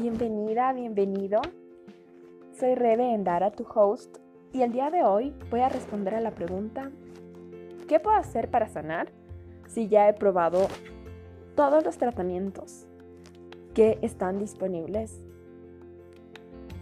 [0.00, 1.40] Bienvenida, bienvenido.
[2.58, 4.16] Soy Rebe Endara, tu host,
[4.52, 6.90] y el día de hoy voy a responder a la pregunta,
[7.86, 9.12] ¿qué puedo hacer para sanar
[9.66, 10.66] si ya he probado
[11.54, 12.87] todos los tratamientos
[13.78, 15.20] que están disponibles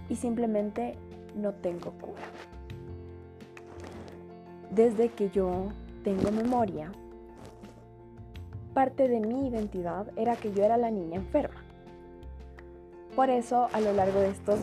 [0.08, 0.94] y simplemente
[1.34, 2.24] no tengo cura?
[4.70, 5.68] Desde que yo
[6.04, 6.90] tengo memoria,
[8.72, 11.66] parte de mi identidad era que yo era la niña enferma
[13.16, 14.60] por eso, a lo largo de estos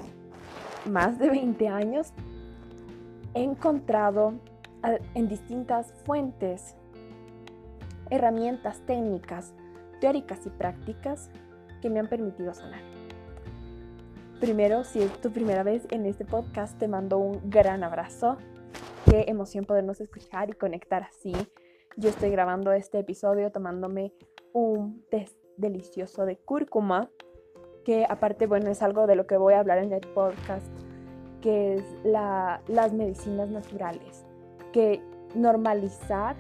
[0.86, 2.14] más de 20 años,
[3.34, 4.36] he encontrado
[5.16, 6.76] en distintas fuentes
[8.12, 9.56] herramientas técnicas,
[10.00, 11.32] teóricas y prácticas
[11.84, 12.80] que me han permitido sanar.
[14.40, 18.38] Primero, si es tu primera vez en este podcast, te mando un gran abrazo.
[19.06, 21.34] Qué emoción podernos escuchar y conectar así.
[21.98, 24.14] Yo estoy grabando este episodio tomándome
[24.54, 27.10] un test delicioso de cúrcuma
[27.84, 30.66] que aparte, bueno, es algo de lo que voy a hablar en el podcast,
[31.42, 34.26] que es las medicinas naturales,
[34.72, 35.02] que
[35.36, 36.38] normalizar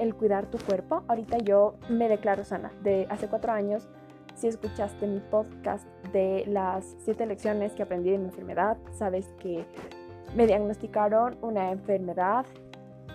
[0.00, 1.04] el cuidar tu cuerpo.
[1.06, 2.72] Ahorita yo me declaro sana.
[2.82, 3.88] De hace cuatro años,
[4.34, 9.64] si escuchaste mi podcast de las siete lecciones que aprendí de mi enfermedad, sabes que
[10.34, 12.46] me diagnosticaron una enfermedad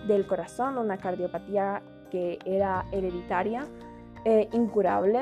[0.07, 3.65] del corazón, una cardiopatía que era hereditaria,
[4.25, 5.21] eh, incurable,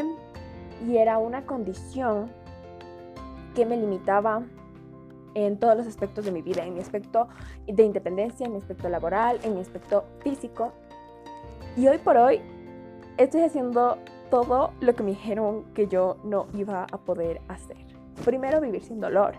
[0.86, 2.32] y era una condición
[3.56, 4.44] que me limitaba
[5.34, 7.28] en todos los aspectos de mi vida, en mi aspecto
[7.68, 10.74] de independencia, en mi aspecto laboral, en mi aspecto físico.
[11.76, 12.42] Y hoy por hoy
[13.18, 13.98] estoy haciendo
[14.30, 17.78] todo lo que me dijeron que yo no iba a poder hacer.
[18.24, 19.36] Primero, vivir sin dolor.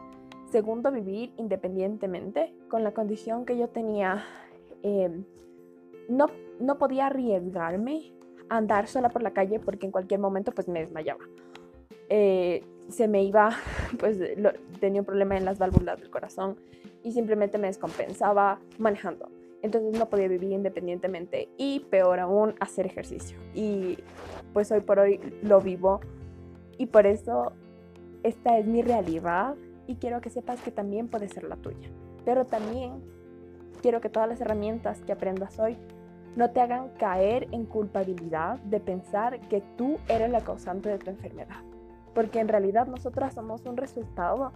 [0.50, 4.24] Segundo, vivir independientemente con la condición que yo tenía.
[4.82, 5.24] Em,
[6.08, 6.26] no,
[6.60, 8.12] no podía arriesgarme
[8.48, 11.25] a andar sola por la calle porque en cualquier momento pues me desmayaba.
[12.08, 13.50] Eh, se me iba,
[13.98, 14.19] pues
[14.80, 16.56] tenía un problema en las válvulas del corazón
[17.02, 19.28] y simplemente me descompensaba manejando.
[19.66, 23.37] Entonces no podía vivir independientemente y peor aún hacer ejercicio.
[23.54, 23.99] Y
[24.53, 26.00] pues hoy por hoy lo vivo
[26.78, 27.53] y por eso
[28.22, 29.55] esta es mi realidad
[29.87, 31.91] y quiero que sepas que también puede ser la tuya.
[32.25, 33.03] Pero también
[33.82, 35.76] quiero que todas las herramientas que aprendas hoy
[36.34, 41.10] no te hagan caer en culpabilidad de pensar que tú eres la causante de tu
[41.10, 41.56] enfermedad
[42.16, 44.50] porque en realidad nosotras somos un resultado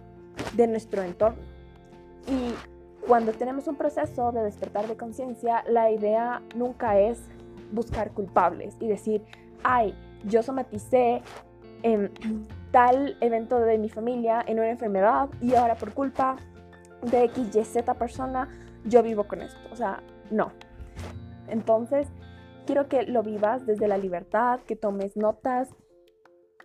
[0.55, 1.43] de nuestro entorno.
[2.27, 2.55] Y
[3.07, 7.19] cuando tenemos un proceso de despertar de conciencia, la idea nunca es
[7.71, 9.23] buscar culpables y decir,
[9.63, 9.95] ay,
[10.25, 11.21] yo somaticé
[11.83, 12.11] en
[12.71, 16.37] tal evento de mi familia en una enfermedad y ahora por culpa
[17.01, 18.47] de X, Y, Z persona,
[18.85, 19.59] yo vivo con esto.
[19.71, 20.51] O sea, no.
[21.47, 22.07] Entonces,
[22.65, 25.69] quiero que lo vivas desde la libertad, que tomes notas,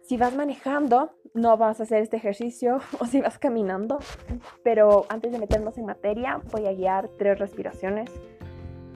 [0.02, 3.98] si vas manejando, no vas a hacer este ejercicio o si vas caminando,
[4.64, 8.10] pero antes de meternos en materia, voy a guiar tres respiraciones.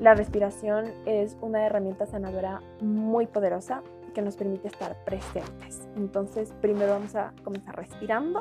[0.01, 3.83] La respiración es una herramienta sanadora muy poderosa
[4.15, 5.87] que nos permite estar presentes.
[5.95, 8.41] Entonces, primero vamos a comenzar respirando.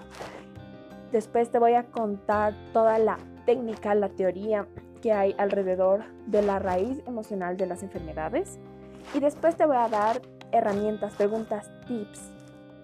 [1.12, 4.68] Después te voy a contar toda la técnica, la teoría
[5.02, 8.58] que hay alrededor de la raíz emocional de las enfermedades.
[9.14, 10.22] Y después te voy a dar
[10.52, 12.39] herramientas, preguntas, tips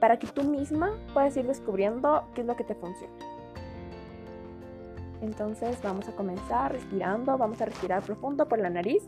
[0.06, 3.12] para que tú misma puedas ir descubriendo qué es lo que te funciona.
[5.20, 9.02] Entonces vamos a comenzar respirando, vamos a respirar profundo por la nariz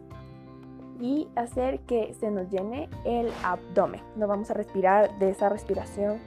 [1.00, 4.02] y hacer que se nos llene el abdomen.
[4.16, 6.18] No vamos a respirar de esa respiración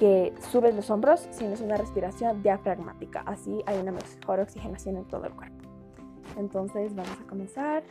[0.00, 3.20] que subes los hombros, sino es una respiración diafragmática.
[3.24, 5.68] Así hay una mejor oxigenación en todo el cuerpo.
[6.36, 7.84] Entonces vamos a comenzar.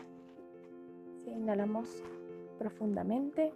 [1.25, 2.03] inhalamos
[2.59, 3.53] profundamente.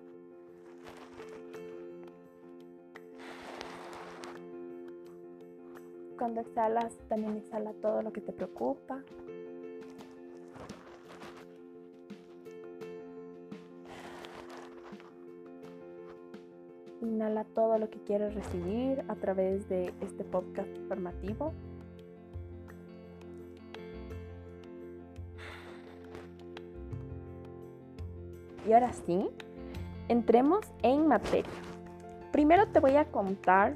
[6.21, 9.01] Cuando exhalas, también exhala todo lo que te preocupa.
[17.01, 21.53] Inhala todo lo que quieres recibir a través de este podcast formativo.
[28.67, 29.27] Y ahora sí,
[30.07, 31.49] entremos en materia.
[32.31, 33.73] Primero te voy a contar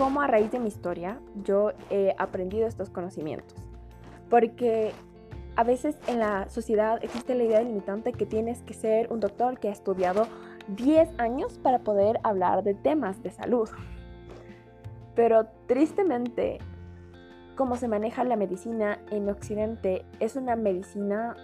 [0.00, 3.54] cómo a raíz de mi historia yo he aprendido estos conocimientos.
[4.30, 4.92] Porque
[5.56, 9.60] a veces en la sociedad existe la idea limitante que tienes que ser un doctor
[9.60, 10.26] que ha estudiado
[10.68, 13.68] 10 años para poder hablar de temas de salud.
[15.14, 16.60] Pero tristemente,
[17.54, 21.36] como se maneja la medicina en Occidente, es una medicina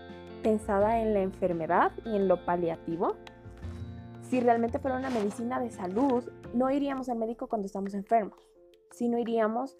[0.43, 3.17] pensada en la enfermedad y en lo paliativo.
[4.31, 6.25] Si realmente fuera una medicina de salud,
[6.55, 8.49] no iríamos al médico cuando estamos enfermos,
[8.91, 9.77] sino iríamos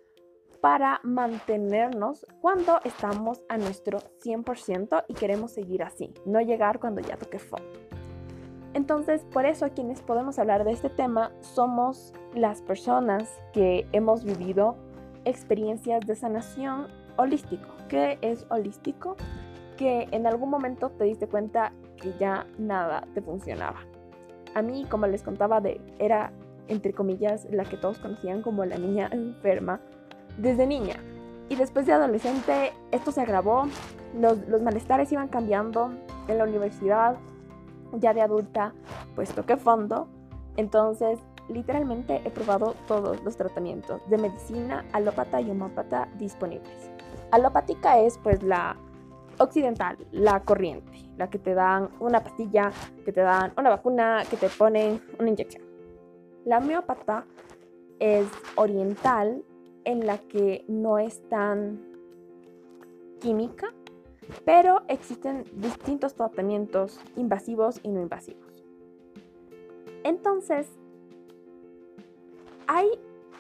[0.61, 7.17] para mantenernos cuando estamos a nuestro 100% y queremos seguir así, no llegar cuando ya
[7.17, 7.69] toque fondo.
[8.75, 14.77] Entonces, por eso quienes podemos hablar de este tema somos las personas que hemos vivido
[15.25, 17.69] experiencias de sanación holístico.
[17.89, 19.17] ¿Qué es holístico?
[19.77, 23.81] Que en algún momento te diste cuenta que ya nada te funcionaba.
[24.55, 26.33] A mí, como les contaba, de, era
[26.69, 29.81] entre comillas la que todos conocían como la niña enferma
[30.39, 30.97] desde niña.
[31.49, 33.67] Y después de adolescente esto se agravó,
[34.19, 35.93] los, los malestares iban cambiando
[36.29, 37.17] en la universidad,
[37.93, 38.73] ya de adulta
[39.15, 40.09] pues toqué fondo,
[40.57, 41.19] entonces
[41.49, 46.91] literalmente he probado todos los tratamientos de medicina alópata y homópata disponibles.
[47.31, 48.77] Alopática es pues la
[49.39, 52.71] occidental, la corriente, la que te dan una pastilla,
[53.05, 55.66] que te dan una vacuna, que te ponen una inyección.
[56.47, 57.27] La homeópata
[57.99, 59.43] es oriental
[59.85, 61.81] en la que no es tan
[63.21, 63.75] química,
[64.45, 68.65] pero existen distintos tratamientos invasivos y no invasivos.
[70.05, 70.69] Entonces,
[72.69, 72.91] hay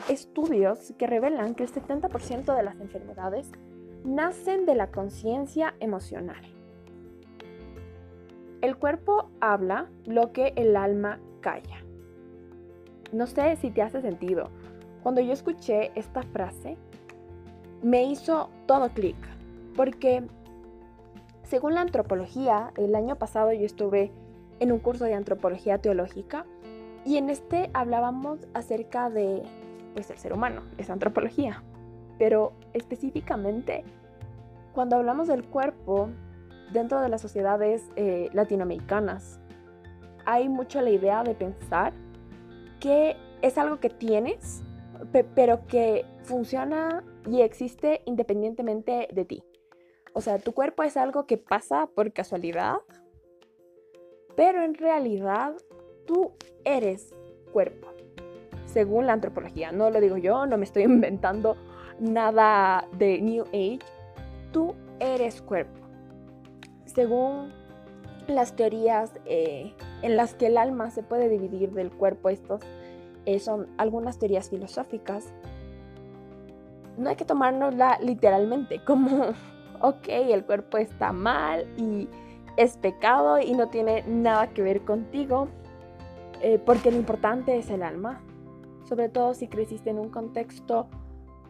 [0.08, 3.52] estudios que revelan que el 70% de las enfermedades
[4.04, 6.42] nacen de la conciencia emocional.
[8.62, 11.85] El cuerpo habla lo que el alma calla.
[13.12, 14.50] No sé si te hace sentido.
[15.02, 16.76] Cuando yo escuché esta frase,
[17.82, 19.16] me hizo todo clic,
[19.76, 20.24] porque
[21.44, 24.10] según la antropología, el año pasado yo estuve
[24.58, 26.44] en un curso de antropología teológica
[27.04, 29.42] y en este hablábamos acerca de
[29.94, 31.62] pues, el ser humano, es antropología.
[32.18, 33.84] Pero específicamente,
[34.74, 36.08] cuando hablamos del cuerpo
[36.72, 39.38] dentro de las sociedades eh, latinoamericanas,
[40.24, 41.92] hay mucho la idea de pensar
[43.42, 44.62] es algo que tienes,
[45.34, 49.44] pero que funciona y existe independientemente de ti.
[50.12, 52.76] O sea, tu cuerpo es algo que pasa por casualidad,
[54.34, 55.54] pero en realidad
[56.06, 56.32] tú
[56.64, 57.14] eres
[57.52, 57.88] cuerpo,
[58.64, 59.72] según la antropología.
[59.72, 61.56] No lo digo yo, no me estoy inventando
[62.00, 63.80] nada de New Age.
[64.52, 65.80] Tú eres cuerpo.
[66.86, 67.52] Según
[68.26, 69.74] las teorías eh,
[70.06, 72.60] en las que el alma se puede dividir del cuerpo, estos
[73.24, 75.32] eh, son algunas teorías filosóficas.
[76.96, 79.32] No hay que tomárnosla literalmente como,
[79.80, 82.08] ok, el cuerpo está mal y
[82.56, 85.48] es pecado y no tiene nada que ver contigo,
[86.40, 88.20] eh, porque lo importante es el alma,
[88.84, 90.86] sobre todo si creciste en un contexto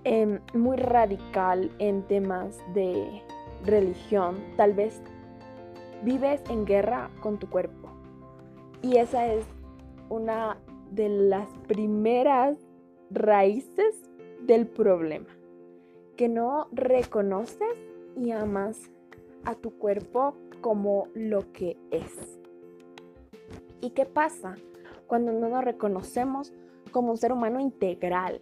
[0.04, 3.22] em, muy radical en temas de
[3.66, 5.02] religión, tal vez
[6.02, 7.85] vives en guerra con tu cuerpo.
[8.86, 9.44] Y esa es
[10.10, 10.58] una
[10.92, 12.56] de las primeras
[13.10, 14.08] raíces
[14.42, 15.26] del problema,
[16.16, 17.74] que no reconoces
[18.16, 18.80] y amas
[19.44, 22.38] a tu cuerpo como lo que es.
[23.80, 24.54] ¿Y qué pasa
[25.08, 26.52] cuando no nos reconocemos
[26.92, 28.40] como un ser humano integral?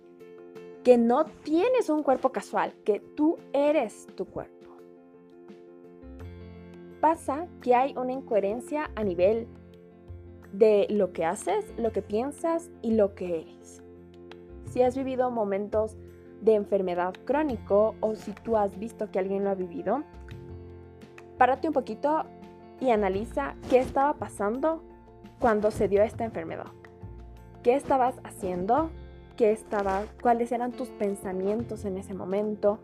[0.82, 4.76] Que no tienes un cuerpo casual, que tú eres tu cuerpo.
[7.00, 9.48] Pasa que hay una incoherencia a nivel
[10.58, 13.82] de lo que haces, lo que piensas y lo que eres.
[14.70, 15.96] Si has vivido momentos
[16.42, 20.04] de enfermedad crónico o si tú has visto que alguien lo ha vivido,
[21.38, 22.24] párate un poquito
[22.80, 24.82] y analiza qué estaba pasando
[25.40, 26.70] cuando se dio esta enfermedad.
[27.64, 28.90] ¿Qué estabas haciendo?
[29.36, 32.78] ¿Qué estaba, cuáles eran tus pensamientos en ese momento?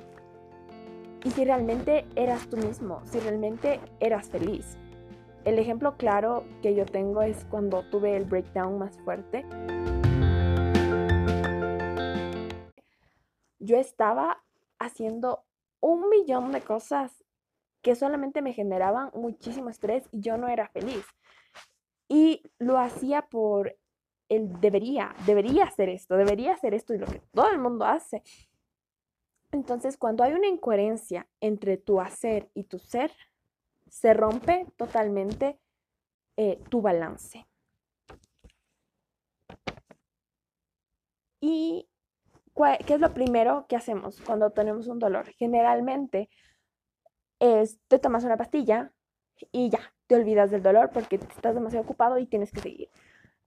[1.23, 4.77] Y si realmente eras tú mismo, si realmente eras feliz.
[5.45, 9.47] El ejemplo claro que yo tengo es cuando tuve el breakdown más fuerte.
[13.59, 14.45] Yo estaba
[14.79, 15.45] haciendo
[15.81, 17.25] un millón de cosas
[17.81, 21.07] que solamente me generaban muchísimo estrés y yo no era feliz.
[22.07, 23.79] Y lo hacía por
[24.29, 28.23] el debería, debería hacer esto, debería hacer esto y lo que todo el mundo hace.
[29.53, 33.11] Entonces, cuando hay una incoherencia entre tu hacer y tu ser,
[33.91, 35.59] se rompe totalmente
[36.37, 37.47] eh, tu balance.
[41.41, 41.89] ¿Y
[42.87, 45.27] qué es lo primero que hacemos cuando tenemos un dolor?
[45.33, 46.31] Generalmente
[47.39, 48.93] es te tomas una pastilla
[49.53, 52.91] y ya, te olvidas del dolor porque estás demasiado ocupado y tienes que seguir.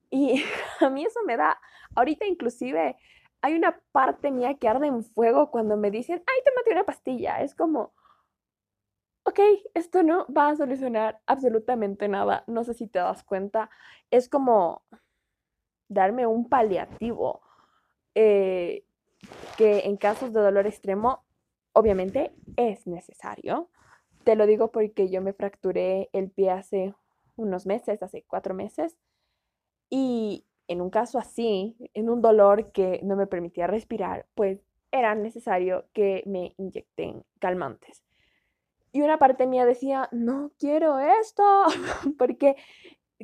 [0.10, 0.44] Y
[0.82, 1.60] a mí eso me da,
[1.96, 2.98] ahorita inclusive
[3.42, 7.42] hay una parte mía que arde en fuego cuando me dicen, ay, tómate una pastilla.
[7.42, 7.94] Es como,
[9.24, 9.40] ok,
[9.74, 12.44] esto no va a solucionar absolutamente nada.
[12.48, 13.70] No sé si te das cuenta.
[14.12, 14.84] Es como
[15.88, 17.42] darme un paliativo
[18.16, 18.86] eh,
[19.58, 21.24] que en casos de dolor extremo,
[21.74, 23.70] obviamente es necesario.
[24.24, 26.94] Te lo digo porque yo me fracturé el pie hace
[27.36, 28.96] unos meses, hace cuatro meses,
[29.90, 35.16] y en un caso así, en un dolor que no me permitía respirar, pues era
[35.16, 38.04] necesario que me inyecten calmantes.
[38.94, 41.44] Y una parte mía decía, no quiero esto,
[42.18, 42.56] porque,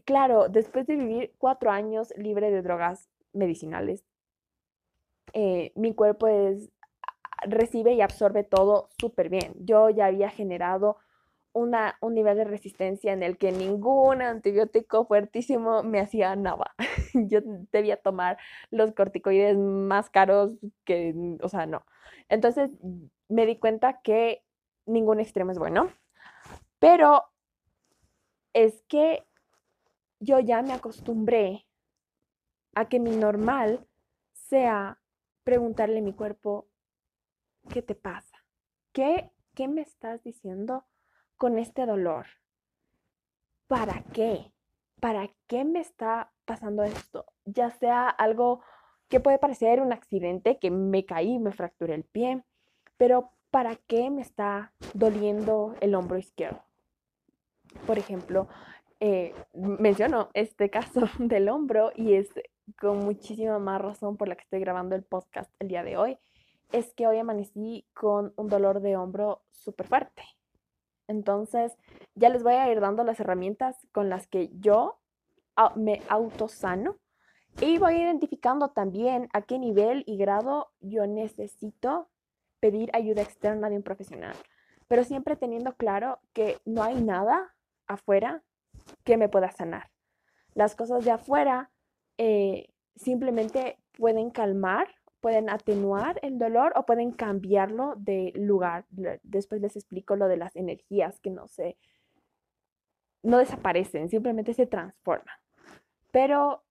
[0.04, 4.04] claro, después de vivir cuatro años libre de drogas medicinales,
[5.34, 6.28] eh, mi cuerpo
[7.44, 9.54] recibe y absorbe todo súper bien.
[9.60, 10.98] Yo ya había generado
[11.54, 16.74] una, un nivel de resistencia en el que ningún antibiótico fuertísimo me hacía nada.
[17.14, 18.38] Yo debía tomar
[18.72, 21.86] los corticoides más caros que, o sea, no.
[22.28, 22.72] Entonces
[23.28, 24.44] me di cuenta que
[24.90, 25.92] ningún extremo es bueno,
[26.80, 27.24] pero
[28.54, 29.26] es que
[30.20, 31.66] yo ya me acostumbré
[32.76, 33.88] a que mi normal
[34.34, 35.00] sea
[35.44, 36.68] preguntarle a mi cuerpo,
[37.70, 38.38] ¿qué te pasa?
[38.92, 40.86] ¿Qué, qué me estás diciendo?
[41.40, 42.28] con este dolor?
[43.68, 44.52] ¿Para qué?
[45.00, 47.26] ¿Para qué me está pasando esto?
[47.46, 48.62] Ya sea algo
[49.08, 52.44] que puede parecer un accidente, que me caí, me fracturé el pie,
[52.98, 56.64] pero ¿para qué me está doliendo el hombro izquierdo?
[57.86, 58.48] Por ejemplo,
[59.00, 62.30] eh, menciono este caso del hombro y es
[62.80, 66.18] con muchísima más razón por la que estoy grabando el podcast el día de hoy,
[66.72, 70.24] es que hoy amanecí con un dolor de hombro súper fuerte.
[71.08, 71.76] Entonces,
[72.14, 75.00] ya les voy a ir dando las herramientas con las que yo
[75.76, 76.98] me autosano
[77.60, 82.08] y voy identificando también a qué nivel y grado yo necesito
[82.60, 84.36] pedir ayuda externa de un profesional.
[84.88, 87.56] Pero siempre teniendo claro que no hay nada
[87.88, 88.44] afuera
[89.04, 89.90] que me pueda sanar.
[90.54, 91.72] Las cosas de afuera
[92.18, 94.88] eh, simplemente pueden calmar
[95.20, 98.86] pueden atenuar el dolor o pueden cambiarlo de lugar.
[99.24, 101.78] Después les explico lo de las energías que no se,
[103.24, 105.36] no desaparecen, simplemente se transforman.
[106.12, 106.64] Pero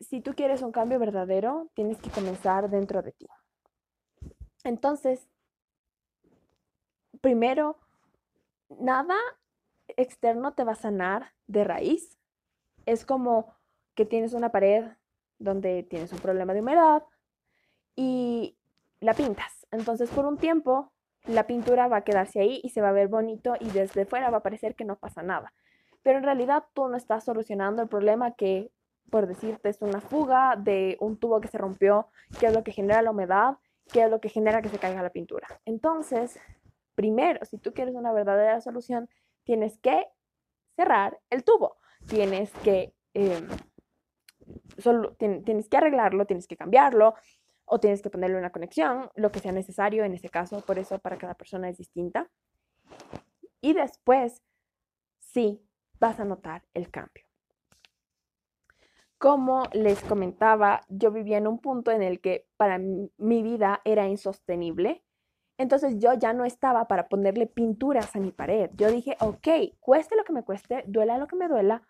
[0.00, 3.26] si tú quieres un cambio verdadero, tienes que comenzar dentro de ti.
[4.64, 5.28] Entonces,
[7.20, 7.78] primero,
[8.68, 9.16] nada
[9.88, 12.18] externo te va a sanar de raíz.
[12.86, 13.54] Es como
[13.94, 14.84] que tienes una pared
[15.38, 17.02] donde tienes un problema de humedad,
[17.96, 18.56] y
[19.00, 19.66] la pintas.
[19.70, 20.92] Entonces, por un tiempo,
[21.26, 24.30] la pintura va a quedarse ahí y se va a ver bonito y desde fuera
[24.30, 25.52] va a parecer que no pasa nada.
[26.02, 28.72] Pero en realidad tú no estás solucionando el problema que,
[29.10, 32.08] por decirte, es una fuga de un tubo que se rompió,
[32.40, 33.58] que es lo que genera la humedad,
[33.90, 35.46] que es lo que genera que se caiga la pintura.
[35.64, 36.38] Entonces,
[36.94, 39.08] primero, si tú quieres una verdadera solución,
[39.44, 40.06] tienes que
[40.76, 41.76] cerrar el tubo.
[42.06, 43.48] Tienes que, em,
[44.78, 47.14] solo, tienes que arreglarlo, tienes que cambiarlo,
[47.64, 50.98] o tienes que ponerle una conexión, lo que sea necesario en ese caso, por eso
[50.98, 52.30] para cada persona es distinta.
[53.60, 54.42] Y después,
[55.20, 55.66] sí,
[55.98, 57.24] vas a notar el cambio.
[59.22, 64.08] Como les comentaba, yo vivía en un punto en el que para mi vida era
[64.08, 65.04] insostenible.
[65.58, 68.70] Entonces yo ya no estaba para ponerle pinturas a mi pared.
[68.74, 71.86] Yo dije, ok, cueste lo que me cueste, duela lo que me duela,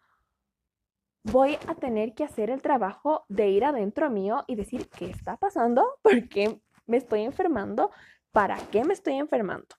[1.25, 5.39] voy a tener que hacer el trabajo de ir adentro mío y decir qué está
[5.39, 7.93] pasando, por qué me estoy enfermando,
[8.31, 9.75] para qué me estoy enfermando.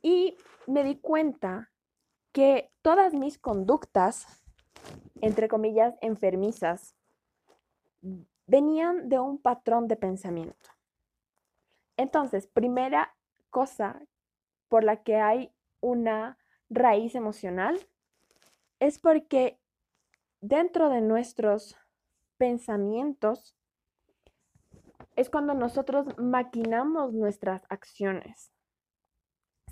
[0.00, 0.36] Y
[0.68, 1.72] me di cuenta
[2.30, 4.45] que todas mis conductas,
[5.20, 6.94] entre comillas, enfermizas,
[8.46, 10.70] venían de un patrón de pensamiento.
[11.96, 13.14] Entonces, primera
[13.50, 14.02] cosa
[14.68, 16.38] por la que hay una
[16.68, 17.78] raíz emocional
[18.80, 19.58] es porque
[20.40, 21.76] dentro de nuestros
[22.36, 23.56] pensamientos
[25.16, 28.52] es cuando nosotros maquinamos nuestras acciones.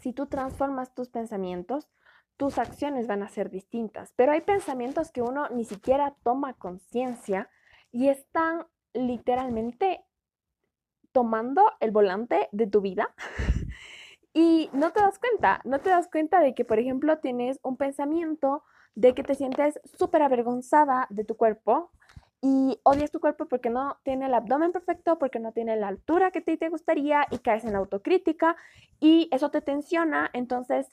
[0.00, 1.88] Si tú transformas tus pensamientos,
[2.36, 7.48] tus acciones van a ser distintas, pero hay pensamientos que uno ni siquiera toma conciencia
[7.92, 10.04] y están literalmente
[11.12, 13.14] tomando el volante de tu vida
[14.34, 17.76] y no te das cuenta, no te das cuenta de que, por ejemplo, tienes un
[17.76, 18.64] pensamiento
[18.96, 21.92] de que te sientes súper avergonzada de tu cuerpo
[22.40, 26.30] y odias tu cuerpo porque no tiene el abdomen perfecto, porque no tiene la altura
[26.30, 28.56] que te, te gustaría y caes en autocrítica
[29.00, 30.88] y eso te tensiona, entonces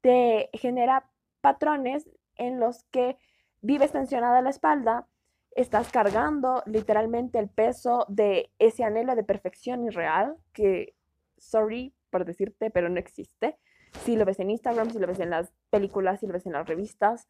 [0.00, 3.18] te genera patrones en los que
[3.60, 5.06] vives tensionada la espalda
[5.52, 10.94] estás cargando literalmente el peso de ese anhelo de perfección irreal que,
[11.36, 13.58] sorry por decirte, pero no existe.
[14.04, 16.52] Si lo ves en Instagram, si lo ves en las películas, si lo ves en
[16.52, 17.28] las revistas,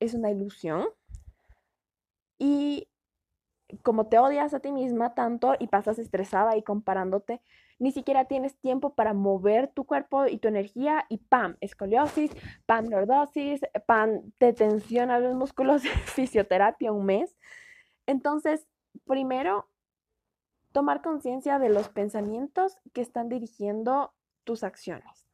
[0.00, 0.88] es una ilusión.
[2.38, 2.88] Y
[3.82, 7.42] como te odias a ti misma tanto y pasas estresada y comparándote,
[7.78, 12.32] ni siquiera tienes tiempo para mover tu cuerpo y tu energía y pam, escoliosis,
[12.66, 17.36] pam, lordosis, pam, te tensiona los músculos, fisioterapia un mes.
[18.06, 18.66] Entonces,
[19.06, 19.68] primero,
[20.72, 24.12] tomar conciencia de los pensamientos que están dirigiendo
[24.44, 25.28] tus acciones.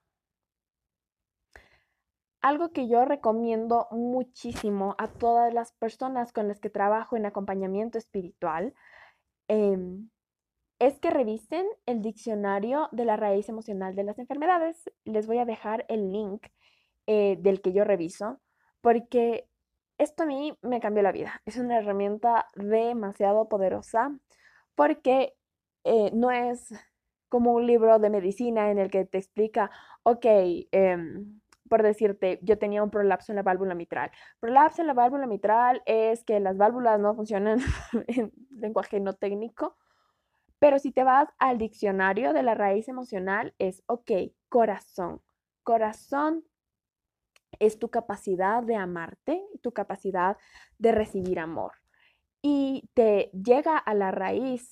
[2.40, 7.96] Algo que yo recomiendo muchísimo a todas las personas con las que trabajo en acompañamiento
[7.96, 8.74] espiritual
[9.48, 10.10] em,
[10.86, 14.90] es que revisen el diccionario de la raíz emocional de las enfermedades.
[15.04, 16.46] Les voy a dejar el link
[17.06, 18.40] eh, del que yo reviso
[18.80, 19.48] porque
[19.96, 21.40] esto a mí me cambió la vida.
[21.46, 24.18] Es una herramienta demasiado poderosa
[24.74, 25.34] porque
[25.84, 26.74] eh, no es
[27.30, 29.70] como un libro de medicina en el que te explica,
[30.02, 30.26] ok,
[30.70, 34.10] em, por decirte, yo tenía un prolapso en la válvula mitral.
[34.38, 37.58] Prolapso en la válvula mitral es que las válvulas no funcionan
[38.06, 39.76] en lenguaje no técnico,
[40.58, 44.10] pero si te vas al diccionario de la raíz emocional, es, ok,
[44.48, 45.20] corazón.
[45.62, 46.44] Corazón
[47.58, 50.36] es tu capacidad de amarte, tu capacidad
[50.78, 51.72] de recibir amor.
[52.42, 54.70] Y te llega a la raíz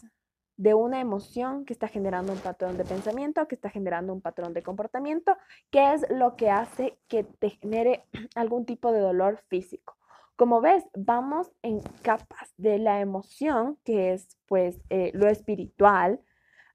[0.56, 4.52] de una emoción que está generando un patrón de pensamiento, que está generando un patrón
[4.52, 5.36] de comportamiento,
[5.70, 9.96] que es lo que hace que te genere algún tipo de dolor físico.
[10.42, 16.20] Como ves, vamos en capas de la emoción, que es pues eh, lo espiritual,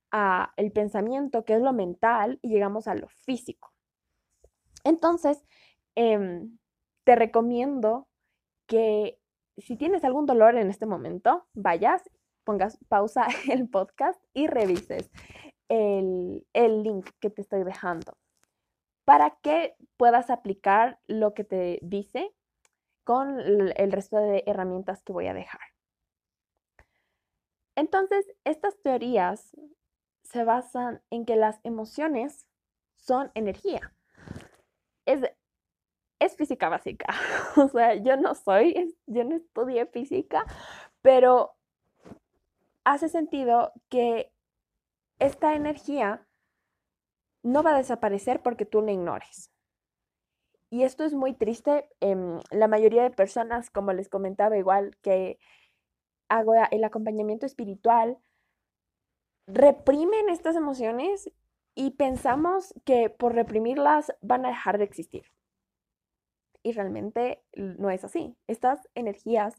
[0.10, 3.74] a el pensamiento, que es lo mental, y llegamos a lo físico.
[4.86, 5.44] Entonces,
[5.96, 6.58] em,
[7.04, 8.08] te recomiendo
[8.68, 9.20] que
[9.58, 12.10] si tienes algún dolor en este momento, vayas
[12.46, 15.12] pongas pausa el podcast y revises
[15.68, 18.18] el, link que te estoy dejando
[19.04, 22.34] para que puedas aplicar lo que te dice
[23.08, 25.62] con el resto de herramientas que voy a dejar.
[27.74, 29.56] Entonces, estas teorías
[30.24, 32.46] se basan en que las emociones
[32.98, 33.94] son energía.
[35.06, 35.22] Es,
[36.20, 37.06] es física básica.
[37.56, 40.44] O sea, yo no soy, yo no estudié física,
[41.02, 41.56] pero
[42.84, 44.34] hace sentido que
[45.18, 46.28] esta energía
[47.42, 49.50] no va a desaparecer porque tú la ignores.
[50.70, 51.90] Y esto es muy triste.
[52.02, 55.40] Em, la mayoría de personas, como les comentaba, igual que
[56.30, 58.18] hago el acompañamiento espiritual,
[59.48, 61.32] reprimen estas emociones
[61.74, 65.32] y pensamos que por reprimirlas van a dejar de existir.
[66.64, 68.36] Y realmente no es así.
[68.48, 69.56] Estas energías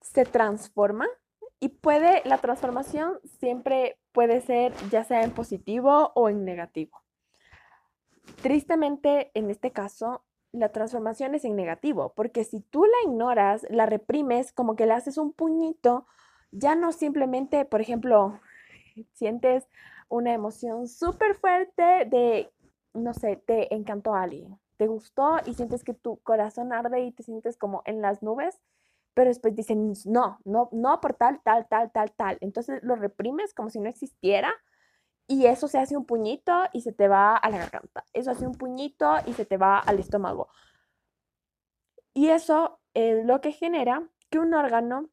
[0.00, 1.08] se transforman
[1.60, 7.05] y puede, la transformación siempre puede ser ya sea en positivo o en negativo.
[8.42, 13.86] Tristemente, en este caso, la transformación es en negativo, porque si tú la ignoras, la
[13.86, 16.06] reprimes, como que le haces un puñito,
[16.50, 18.40] ya no simplemente, por ejemplo,
[19.12, 19.68] sientes
[20.08, 22.52] una emoción súper fuerte de,
[22.94, 27.12] no sé, te encantó a alguien, te gustó y sientes que tu corazón arde y
[27.12, 28.60] te sientes como en las nubes
[29.16, 32.36] pero después dicen, no, no, no por tal, tal, tal, tal, tal.
[32.42, 34.52] Entonces lo reprimes como si no existiera
[35.28, 38.04] y eso se hace un puñito y se te va a la garganta.
[38.12, 40.48] Eso hace un puñito y se te va al estómago.
[42.14, 45.10] Y eso es lo que genera que un órgano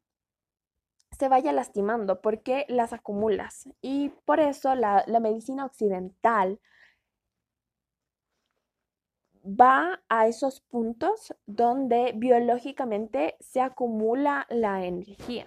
[1.18, 3.68] se vaya lastimando porque las acumulas.
[3.80, 6.60] Y por eso la, medicina occidental
[9.44, 15.46] va a esos puntos donde biológicamente se acumula la energía.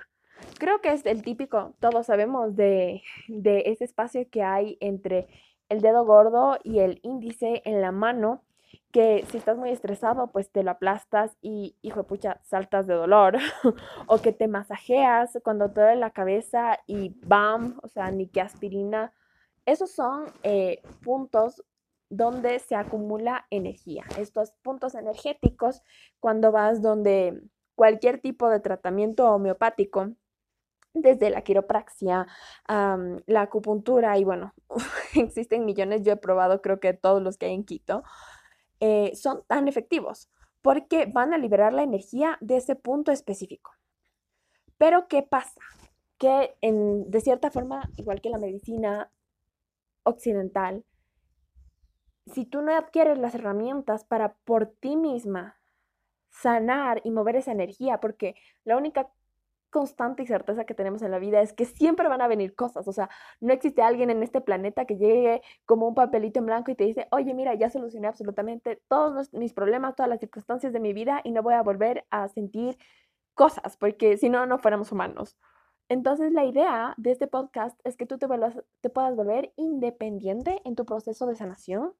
[0.57, 5.27] Creo que es el típico, todos sabemos de, ese espacio que hay entre
[5.69, 8.43] el dedo gordo y el índice en la mano,
[8.91, 12.95] que si estás muy estresado, pues te lo aplastas y, hijo de pucha, saltas de
[12.95, 13.37] dolor.
[14.07, 18.41] o que te masajeas cuando te duele la cabeza y bam, o sea, ni que
[18.41, 19.13] aspirina.
[19.65, 21.63] Esos son eh, puntos
[22.09, 24.05] donde se acumula energía.
[24.17, 25.83] Estos puntos energéticos,
[26.19, 27.43] cuando vas donde
[27.75, 30.13] cualquier tipo de tratamiento homeopático,
[30.93, 32.27] desde la quiropraxia,
[32.67, 34.53] la acupuntura y bueno,
[35.15, 38.03] existen millones, yo he probado creo que todos los que hay en Quito,
[38.79, 40.29] eh, son tan efectivos
[40.61, 43.71] porque van a liberar la energía de ese punto específico.
[44.77, 45.61] Pero ¿qué pasa?
[46.17, 49.11] Que en, de cierta forma, igual que la medicina
[50.03, 50.83] occidental,
[52.25, 55.57] si tú no adquieres las herramientas para por ti misma
[56.29, 59.09] sanar y mover esa energía, porque la única
[59.69, 62.87] constante y certeza que tenemos en la vida es que siempre van a venir cosas.
[62.87, 66.71] O sea, no existe alguien en este planeta que llegue como un papelito en blanco
[66.71, 70.79] y te dice, oye, mira, ya solucioné absolutamente todos mis problemas, todas las circunstancias de
[70.79, 72.77] mi vida y no voy a volver a sentir
[73.33, 75.37] cosas, porque si no, no fuéramos humanos.
[75.89, 78.27] Entonces, la idea de este podcast es que tú te,
[78.81, 81.93] te puedas volver independiente en tu proceso de sanación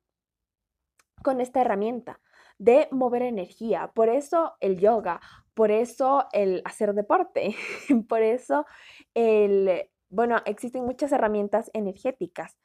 [1.24, 2.20] con esta herramienta
[2.58, 3.92] de mover energía.
[3.94, 5.22] Por eso el yoga,
[5.58, 7.56] por eso el hacer deporte,
[8.08, 8.68] por eso
[9.16, 12.56] el, bueno, existen muchas herramientas energéticas,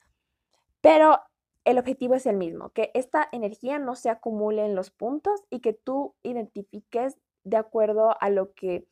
[0.79, 1.17] pero
[1.65, 5.59] el objetivo es el mismo, que esta energía no se acumule en los puntos y
[5.59, 8.85] que tú identifiques de acuerdo a lo que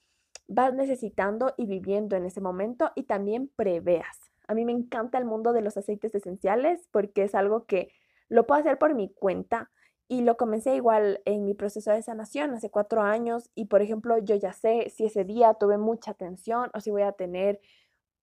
[0.48, 4.32] vas necesitando y viviendo en ese momento y también preveas.
[4.48, 7.94] A mí me encanta el mundo de los aceites esenciales porque es algo que
[8.30, 9.70] lo puedo hacer por mi cuenta
[10.12, 14.18] y lo comencé igual en mi proceso de sanación hace cuatro años y por ejemplo
[14.18, 17.62] yo ya sé si ese día tuve mucha tensión o si voy a tener,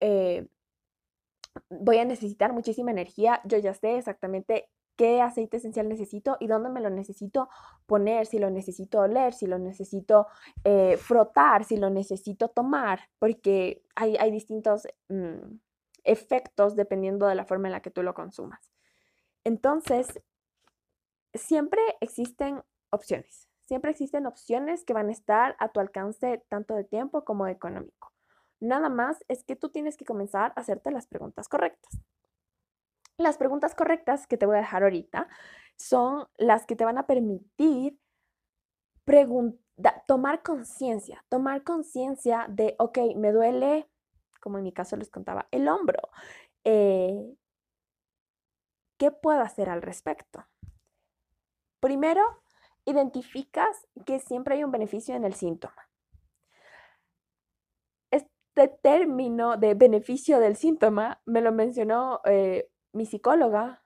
[0.01, 0.47] eh,
[1.71, 6.69] voy a necesitar muchísima energía, yo ya sé exactamente qué aceite esencial necesito y dónde
[6.69, 7.49] me lo necesito
[7.87, 10.27] poner, si lo necesito oler, si lo necesito
[10.65, 15.57] eh, frotar, si lo necesito tomar, porque hay, hay distintos mm,
[16.05, 18.61] efectos dependiendo de la forma en la que tú lo consumas.
[19.43, 20.21] Entonces,
[21.35, 23.49] siempre existen opciones.
[23.67, 28.13] Siempre existen opciones que van a estar a tu alcance tanto de tiempo como económico.
[28.61, 32.01] Nada más es que tú tienes que comenzar a hacerte las preguntas correctas.
[33.19, 35.29] Las preguntas correctas que te voy a dejar ahorita
[35.77, 37.99] son las que te van a permitir
[40.07, 43.89] tomar conciencia, tomar conciencia de, ok, me duele,
[44.41, 46.01] como en mi caso les contaba, el hombro.
[46.65, 47.35] Eh,
[48.99, 50.45] ¿Qué puedo hacer al respecto?
[51.81, 52.23] Primero,
[52.85, 55.89] identificas que siempre hay un beneficio en el síntoma.
[58.11, 63.85] Este término de beneficio del síntoma me lo mencionó eh, mi psicóloga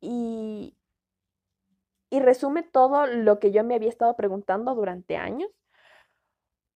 [0.00, 0.76] y,
[2.10, 5.50] y resume todo lo que yo me había estado preguntando durante años,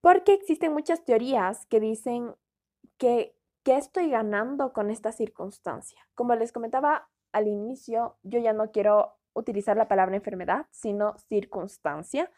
[0.00, 2.34] porque existen muchas teorías que dicen
[2.98, 6.06] que ¿qué estoy ganando con esta circunstancia?
[6.14, 12.30] Como les comentaba al inicio, yo ya no quiero utilizar la palabra enfermedad, sino circunstancia,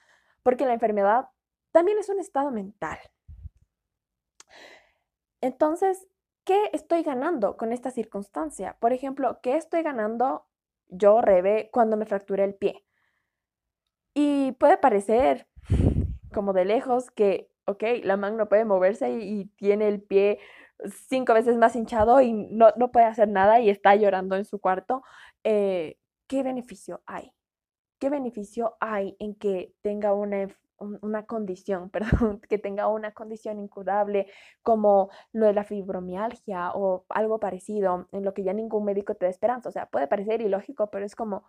[0.43, 1.29] porque la enfermedad
[1.73, 2.99] también es un estado mental.
[5.41, 6.07] Entonces,
[6.45, 8.77] ¿qué estoy ganando con esta circunstancia?
[8.81, 10.47] Por ejemplo, ¿qué estoy ganando
[10.89, 12.85] yo, Rebe, cuando me fracturé el pie?
[14.15, 15.47] Y puede parecer
[16.33, 20.39] como de lejos que, ok, la mano no puede moverse y, tiene el pie
[21.09, 25.03] cinco veces más hinchado y no, puede hacer nada y está llorando en su cuarto.
[25.45, 27.33] Eh, ¿qué beneficio hay?
[27.99, 34.31] ¿Qué beneficio hay en que tenga una, una condición, perdón, que tenga una condición incurable
[34.62, 39.27] como lo de la fibromialgia o algo parecido, en lo que ya ningún médico te
[39.27, 39.69] da esperanza?
[39.69, 41.45] O sea, puede parecer ilógico, pero es como,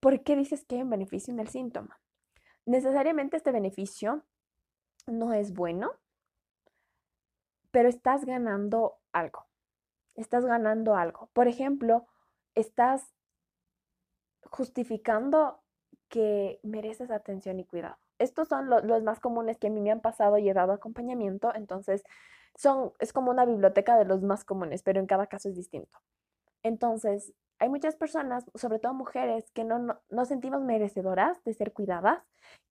[0.00, 1.98] ¿por qué dices que hay un beneficio en el síntoma?
[2.66, 4.24] Necesariamente este beneficio
[5.06, 5.92] no es bueno,
[7.70, 9.46] pero estás ganando algo.
[10.14, 11.28] Estás ganando algo.
[11.32, 12.06] Por ejemplo,
[12.54, 13.15] estás
[14.50, 15.60] justificando
[16.08, 17.96] que mereces atención y cuidado.
[18.18, 21.54] Estos son los más comunes que a mí me han pasado y he dado acompañamiento,
[21.54, 22.02] entonces
[22.54, 25.98] son, es como una biblioteca de los más comunes, pero en cada caso es distinto.
[26.62, 31.72] Entonces, hay muchas personas, sobre todo mujeres, que no, no, no, sentimos merecedoras de ser
[31.72, 32.22] cuidadas,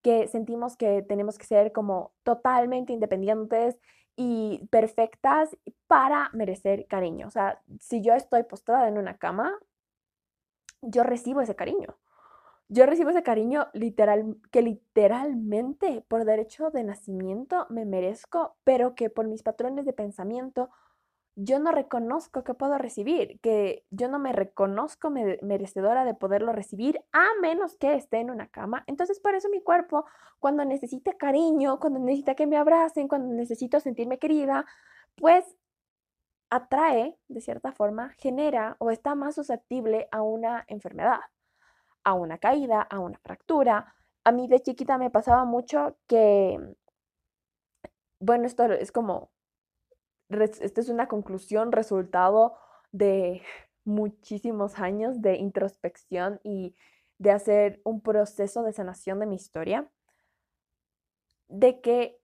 [0.01, 3.79] que sentimos que tenemos que ser como totalmente independientes
[4.15, 5.57] y perfectas
[5.87, 7.27] para merecer cariño.
[7.27, 9.53] O sea, si yo estoy postrada en una cama,
[10.85, 11.97] yo recibo ese cariño.
[12.67, 19.09] Yo recibo ese cariño literal, que literalmente por derecho de nacimiento me merezco, pero que
[19.11, 20.71] por mis patrones de pensamiento
[21.35, 27.01] yo no reconozco que puedo recibir, que yo no me reconozco merecedora de poderlo recibir
[27.11, 28.83] a menos que esté en una cama.
[28.87, 30.05] Entonces por eso mi cuerpo,
[30.39, 34.65] cuando necesita cariño, cuando necesita que me abracen, cuando necesito sentirme querida,
[35.15, 35.45] pues
[36.49, 41.19] atrae, de cierta forma, genera o está más susceptible a una enfermedad,
[42.03, 43.95] a una caída, a una fractura.
[44.23, 46.59] A mí de chiquita me pasaba mucho que,
[48.19, 49.31] bueno, esto es como,
[50.29, 52.57] esta es una conclusión, resultado
[52.91, 53.41] de
[53.83, 56.75] muchísimos años de introspección y
[57.17, 59.89] de hacer un proceso de sanación de mi historia,
[61.47, 62.19] de que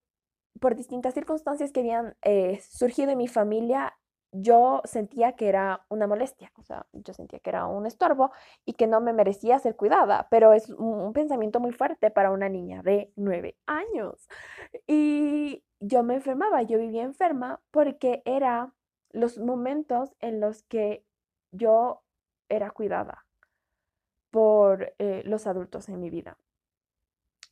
[0.60, 3.96] por distintas circunstancias que habían eh, surgido en mi familia,
[4.32, 8.32] yo sentía que era una molestia, o sea, yo sentía que era un estorbo
[8.66, 12.48] y que no me merecía ser cuidada, pero es un, pensamiento muy fuerte para una
[12.48, 14.30] niña de nueve años.
[14.88, 18.74] Y yo me enfermaba, yo vivía enferma porque era
[19.12, 21.06] los momentos en los que
[21.52, 22.04] yo
[22.48, 23.26] era cuidada
[24.30, 26.38] por eh, los adultos en mi vida.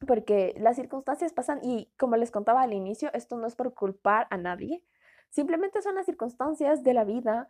[0.07, 4.27] Porque las circunstancias pasan y como les contaba al inicio, esto no es por culpar
[4.29, 4.81] a nadie,
[5.29, 7.47] simplemente son las circunstancias de la vida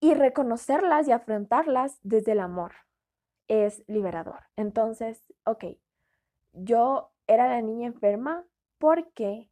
[0.00, 2.72] y reconocerlas y afrontarlas desde el amor
[3.48, 4.44] es liberador.
[4.56, 5.64] Entonces, ok,
[6.52, 8.44] yo era la niña enferma
[8.78, 9.50] porque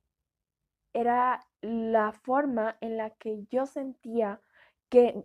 [0.93, 4.41] era la forma en la que yo sentía
[4.89, 5.25] que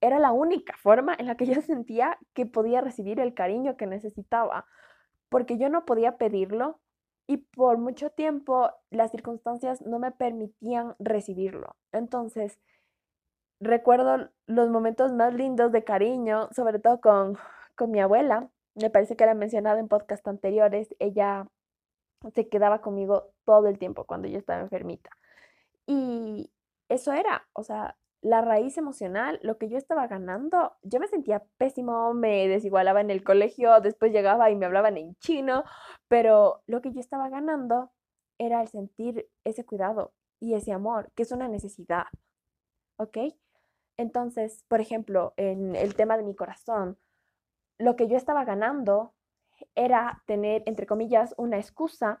[0.00, 3.86] era la única forma en la que yo sentía que podía recibir el cariño que
[3.86, 4.66] necesitaba,
[5.28, 6.80] porque yo no podía pedirlo
[7.32, 11.76] y por mucho tiempo las circunstancias no me permitían recibirlo.
[11.90, 12.58] Entonces,
[13.58, 17.38] recuerdo los momentos más lindos de cariño, sobre todo con,
[17.74, 18.50] con mi abuela.
[18.74, 20.94] Me parece que la he mencionado en podcast anteriores.
[20.98, 21.48] Ella
[22.34, 25.08] se quedaba conmigo todo el tiempo cuando yo estaba enfermita.
[25.86, 26.52] Y
[26.90, 31.42] eso era, o sea, la raíz emocional, lo que yo estaba ganando, yo me sentía
[31.58, 35.64] pésimo, me desigualaba en el colegio, después llegaba y me hablaban en chino,
[36.06, 37.90] pero lo que yo estaba ganando
[38.38, 42.04] era el sentir ese cuidado y ese amor, que es una necesidad,
[42.96, 43.18] ¿ok?
[43.96, 46.98] Entonces, por ejemplo, en el tema de mi corazón,
[47.78, 49.14] lo que yo estaba ganando
[49.74, 52.20] era tener, entre comillas, una excusa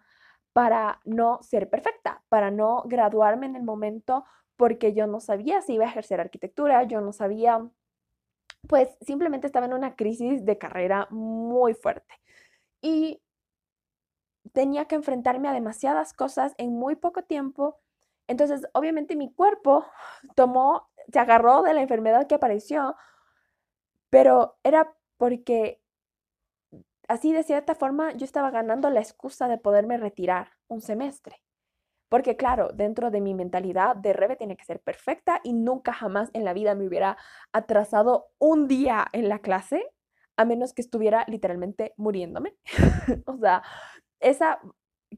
[0.52, 4.24] para no ser perfecta, para no graduarme en el momento
[4.62, 7.68] porque yo no sabía si iba a ejercer arquitectura, yo no sabía,
[8.68, 12.14] pues simplemente estaba en una crisis de carrera muy fuerte.
[12.80, 13.20] Y
[14.52, 17.80] tenía que enfrentarme a demasiadas cosas en muy poco tiempo.
[18.28, 19.84] Entonces, obviamente mi cuerpo
[20.36, 22.94] tomó, se agarró de la enfermedad que apareció,
[24.10, 25.82] pero era porque
[27.08, 31.42] así de cierta forma yo estaba ganando la excusa de poderme retirar un semestre.
[32.12, 36.28] Porque claro, dentro de mi mentalidad de Rebe tiene que ser perfecta y nunca jamás
[36.34, 37.16] en la vida me hubiera
[37.54, 39.82] atrasado un día en la clase,
[40.36, 42.54] a menos que estuviera literalmente muriéndome.
[43.24, 43.62] o sea,
[44.20, 44.60] esa,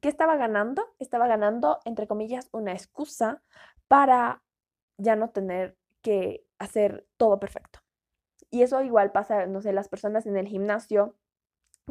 [0.00, 0.84] ¿qué estaba ganando?
[1.00, 3.42] Estaba ganando, entre comillas, una excusa
[3.88, 4.44] para
[4.96, 7.80] ya no tener que hacer todo perfecto.
[8.52, 11.16] Y eso igual pasa, no sé, las personas en el gimnasio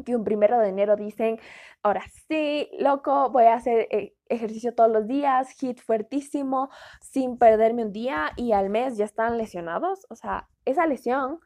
[0.02, 1.38] que un primero de enero dicen,
[1.82, 7.84] ahora sí, loco, voy a hacer eh, ejercicio todos los días, hit fuertísimo, sin perderme
[7.84, 10.06] un día y al mes ya están lesionados.
[10.10, 11.40] O sea, esa lesión,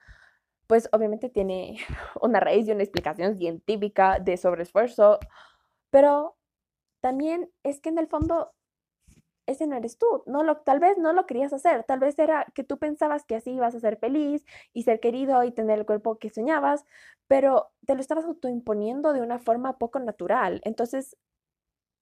[0.67, 1.79] pues obviamente tiene
[2.23, 5.19] una raíz y una explicación científica de sobreesfuerzo,
[5.91, 6.37] pero
[7.01, 8.53] también es que en el fondo
[9.49, 12.47] ese no eres tú, no lo, tal vez no lo querías hacer, tal vez era
[12.55, 15.87] que tú pensabas que así ibas a ser feliz y ser querido y tener el
[15.87, 16.85] cuerpo que soñabas,
[17.29, 20.61] pero te lo estabas autoimponiendo de una forma poco natural.
[20.65, 21.17] Entonces,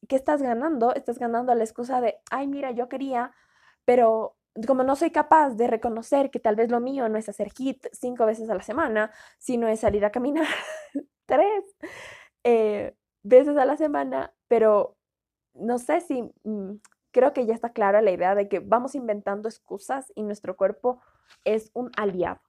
[0.09, 0.93] ¿qué estás ganando?
[0.95, 3.33] Estás ganando la excusa de, ay, mira, yo quería,
[3.85, 7.53] pero como no soy capaz de reconocer que tal vez lo mío no es hacer
[7.53, 10.47] hit cinco veces a la semana, sino es salir a caminar
[11.27, 11.65] tres
[12.45, 14.97] eh, veces a la semana, pero
[15.55, 16.23] no sé si...
[16.45, 16.81] Mm,
[17.17, 21.01] creo que ya está clara la idea de que vamos inventando excusas y nuestro cuerpo
[21.45, 22.43] es un aliado.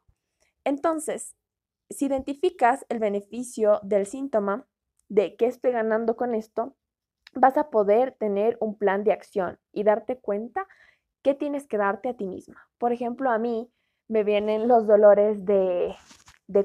[0.65, 1.37] Entonces,
[1.89, 4.67] si identificas el beneficio del síntoma,
[5.07, 6.75] de qué estoy ganando con esto,
[7.33, 10.67] vas a poder tener un plan de acción y darte cuenta
[11.21, 12.67] qué tienes que darte a ti misma.
[12.77, 13.71] Por ejemplo, a mí
[14.09, 15.95] me vienen los dolores de,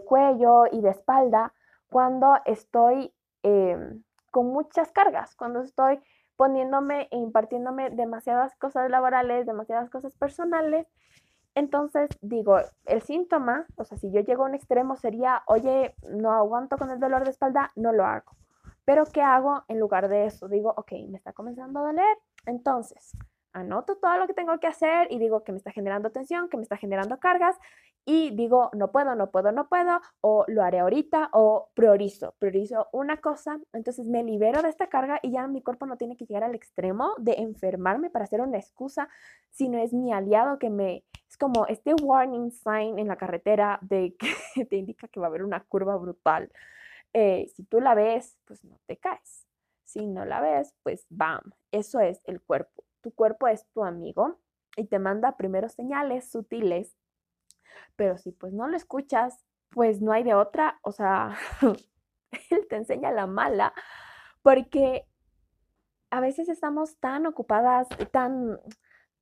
[0.04, 1.54] cuello y de espalda
[1.88, 6.00] cuando estoy em, con muchas cargas, cuando estoy
[6.36, 10.86] poniéndome e impartiéndome demasiadas cosas laborales, demasiadas cosas personales.
[11.54, 16.32] Entonces digo, el síntoma, o sea, si yo llego a un extremo sería, oye, no
[16.32, 18.32] aguanto con el dolor de espalda, no lo hago.
[18.84, 20.48] Pero ¿qué hago en lugar de eso?
[20.48, 23.16] Digo, ok, me está comenzando a doler, entonces
[23.52, 26.56] anoto todo lo que tengo que hacer y digo que me está generando tensión, que
[26.56, 27.56] me está generando cargas
[28.04, 32.88] y digo, no puedo, no puedo, no puedo, o lo haré ahorita, o priorizo, priorizo
[32.92, 36.26] una cosa, entonces me libero de esta carga y ya mi cuerpo no tiene que
[36.26, 39.08] llegar al extremo de enfermarme para hacer una excusa,
[39.50, 44.16] sino es mi aliado que me, es como este warning sign en la carretera de
[44.16, 44.34] que
[44.66, 46.50] te indica que va a haber una curva brutal.
[47.12, 49.46] Eh, si tú la ves, pues no te caes.
[49.84, 52.82] Si no la ves, pues bam, eso es el cuerpo.
[53.02, 54.38] Tu cuerpo es tu amigo
[54.76, 56.96] y te manda primero señales sutiles
[57.96, 61.36] pero si pues no lo escuchas, pues no hay de otra, o sea,
[62.50, 63.72] él te enseña la mala,
[64.42, 65.06] porque
[66.10, 68.58] a veces estamos tan ocupadas, tan,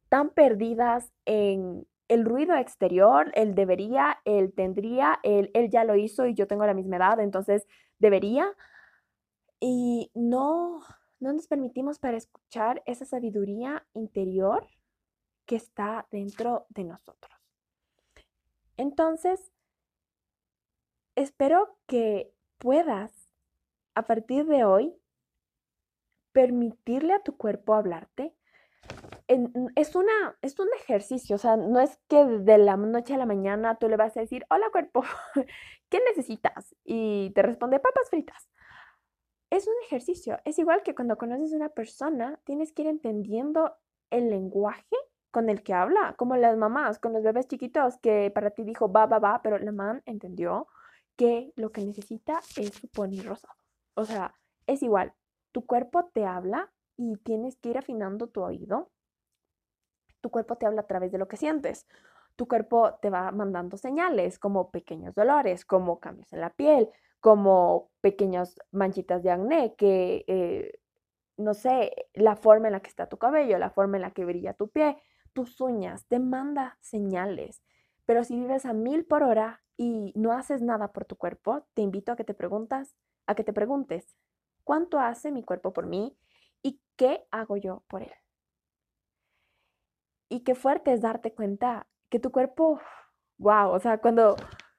[0.09, 6.35] tan perdidas en el ruido exterior, el debería, el tendría, él ya lo hizo y
[6.35, 7.69] yo tengo la misma edad, entonces
[8.01, 8.49] debería.
[9.61, 10.81] Y no,
[11.21, 14.67] no nos permitimos para escuchar esa sabiduría interior
[15.47, 17.33] que está dentro de nosotros.
[18.77, 19.53] Entonces,
[21.15, 23.31] espero que puedas
[23.95, 24.97] a partir de hoy
[26.33, 28.35] permitirle a tu cuerpo hablarte.
[29.29, 33.27] es, una, es un ejercicio, o sea, no es que de la noche a la
[33.27, 35.05] mañana tú le vas a decir, hola cuerpo,
[35.91, 36.75] ¿qué necesitas?
[36.85, 38.49] Y te responde papas fritas.
[39.51, 43.77] Es un ejercicio, es igual que cuando conoces a una persona, tienes que ir entendiendo
[44.11, 44.97] el lenguaje
[45.33, 48.91] con el que habla, como las mamás, con los bebés chiquitos, que para ti dijo
[48.91, 50.69] va, va, va, pero la mamá entendió
[51.17, 53.55] que lo que necesita es su pony rosado.
[53.95, 54.35] O sea,
[54.67, 55.15] es igual,
[55.53, 58.91] tu cuerpo te habla y tienes que ir afinando tu oído.
[60.21, 61.87] Tu cuerpo te habla a través de lo que sientes.
[62.41, 66.89] Tu cuerpo te va mandando señales como pequeños dolores, como cambios en la piel,
[67.21, 70.81] como pequeñas manchitas de acné, que, eh,
[71.37, 74.25] no sé, la forma en la que está tu cabello, la forma en la que
[74.25, 74.97] brilla tu pie,
[75.35, 77.63] tus uñas, te manda señales.
[78.07, 81.83] Pero si vives a mil por hora y no haces nada por tu cuerpo, te
[81.83, 84.17] invito a que te preguntas, a que te preguntes,
[84.65, 86.17] ¿cuánto hace mi cuerpo por mí
[86.63, 88.15] y qué hago yo por él?
[90.31, 92.81] Y qué fuerte es darte cuenta que tu cuerpo,
[93.39, 94.37] wow, o sea, cuando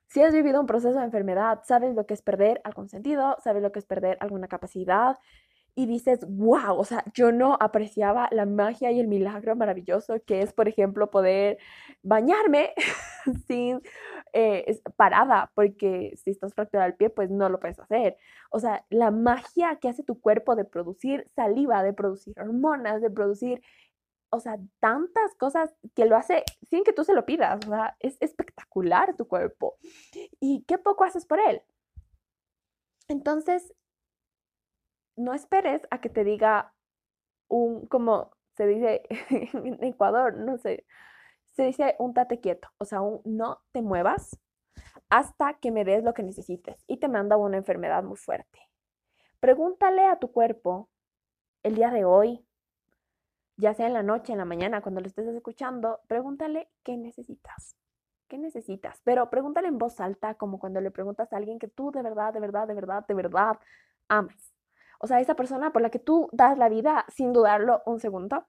[0.07, 3.63] si has vivido un proceso de enfermedad, sabes lo que es perder algún sentido, sabes
[3.63, 5.17] lo que es perder alguna capacidad,
[5.73, 10.41] y dices, wow, o sea, yo no apreciaba la magia y el milagro maravilloso que
[10.41, 11.59] es, por ejemplo, poder
[12.03, 12.73] bañarme
[13.47, 13.81] sin
[14.33, 18.17] eh, parada, porque si estás fracturado el pie, pues no lo puedes hacer.
[18.49, 23.09] O sea, la magia que hace tu cuerpo de producir saliva, de producir hormonas, de
[23.09, 23.61] producir,
[24.31, 27.59] o sea, tantas cosas que lo hace sin que tú se lo pidas.
[27.65, 29.77] O sea, es espectacular tu cuerpo.
[30.39, 31.61] Y qué poco haces por él.
[33.07, 33.73] Entonces,
[35.17, 36.73] no esperes a que te diga
[37.49, 39.03] un, como se dice
[39.53, 40.85] en Ecuador, no sé,
[41.51, 44.39] se dice un tate quieto, o sea, un no te muevas
[45.09, 48.59] hasta que me des lo que necesites y te manda una enfermedad muy fuerte.
[49.39, 50.89] Pregúntale a tu cuerpo
[51.63, 52.45] el día de hoy,
[53.57, 57.75] ya sea en la noche, en la mañana, cuando lo estés escuchando, pregúntale qué necesitas.
[58.27, 59.01] ¿Qué necesitas?
[59.03, 62.33] Pero pregúntale en voz alta, como cuando le preguntas a alguien que tú de verdad,
[62.33, 63.59] de verdad, de verdad, de verdad
[64.07, 64.53] amas.
[64.99, 68.45] O sea, esa persona por la que tú das la vida sin dudarlo un segundo,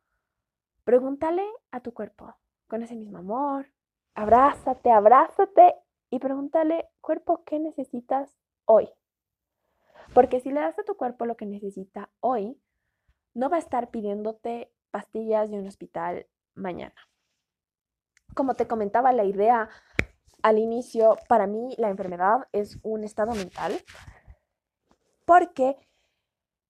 [0.85, 2.35] pregúntale a tu cuerpo
[2.69, 3.67] con ese mismo amor,
[4.15, 5.75] abrázate, abrázate
[6.11, 8.31] y pregúntale, cuerpo, ¿qué necesitas
[8.67, 8.89] hoy?
[10.15, 12.61] Porque si le das a tu cuerpo lo que necesita hoy,
[13.35, 16.95] no va a estar pidiéndote pastillas de un hospital mañana.
[18.35, 19.69] Como te comentaba, la idea
[20.43, 23.81] al inicio, para mí la enfermedad es un estado mental,
[25.25, 25.77] porque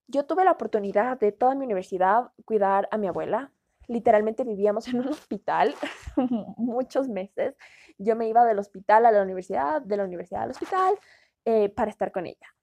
[0.06, 3.52] yo tuve la oportunidad de toda mi universidad cuidar a mi abuela.
[3.88, 5.74] Literalmente vivíamos en un hospital
[6.56, 7.56] muchos meses.
[7.98, 10.98] Yo me iba del hospital a la universidad, de la universidad al hospital,
[11.44, 12.54] eh, para estar con ella.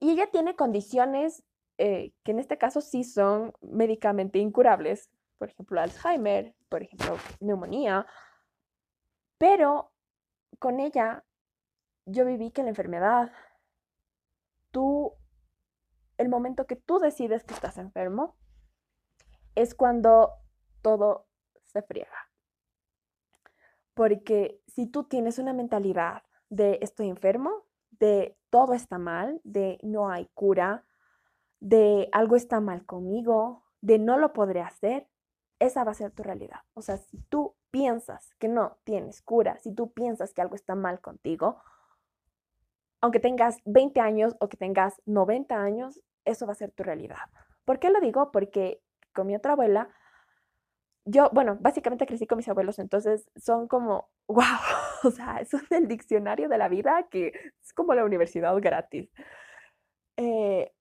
[0.00, 1.44] Y ella tiene condiciones
[1.78, 8.06] eh, que en este caso sí son médicamente incurables, por ejemplo, Alzheimer, por ejemplo, neumonía,
[9.38, 9.92] pero
[10.58, 11.24] con ella
[12.06, 13.32] yo viví que la enfermedad,
[14.70, 15.12] tú
[16.18, 18.36] el momento que tú decides que estás enfermo,
[19.54, 20.32] es cuando
[20.82, 21.26] todo
[21.64, 22.30] se friega.
[23.94, 30.10] Porque si tú tienes una mentalidad de estoy enfermo, de todo está mal, de no
[30.10, 30.84] hay cura,
[31.60, 35.08] de algo está mal conmigo, de no lo podré hacer,
[35.58, 36.60] esa va a ser tu realidad.
[36.74, 40.74] O sea, si tú piensas que no tienes cura, si tú piensas que algo está
[40.74, 41.62] mal contigo,
[43.00, 47.18] aunque tengas 20 años o que tengas 90 años, eso va a ser tu realidad.
[47.64, 48.32] ¿Por qué lo digo?
[48.32, 48.80] Porque
[49.12, 49.90] con mi otra abuela,
[51.04, 54.44] yo, bueno, básicamente crecí con mis abuelos, entonces son como, wow,
[55.04, 59.10] o sea, son el diccionario de la vida que es como la universidad gratis.
[60.16, 60.72] Eh,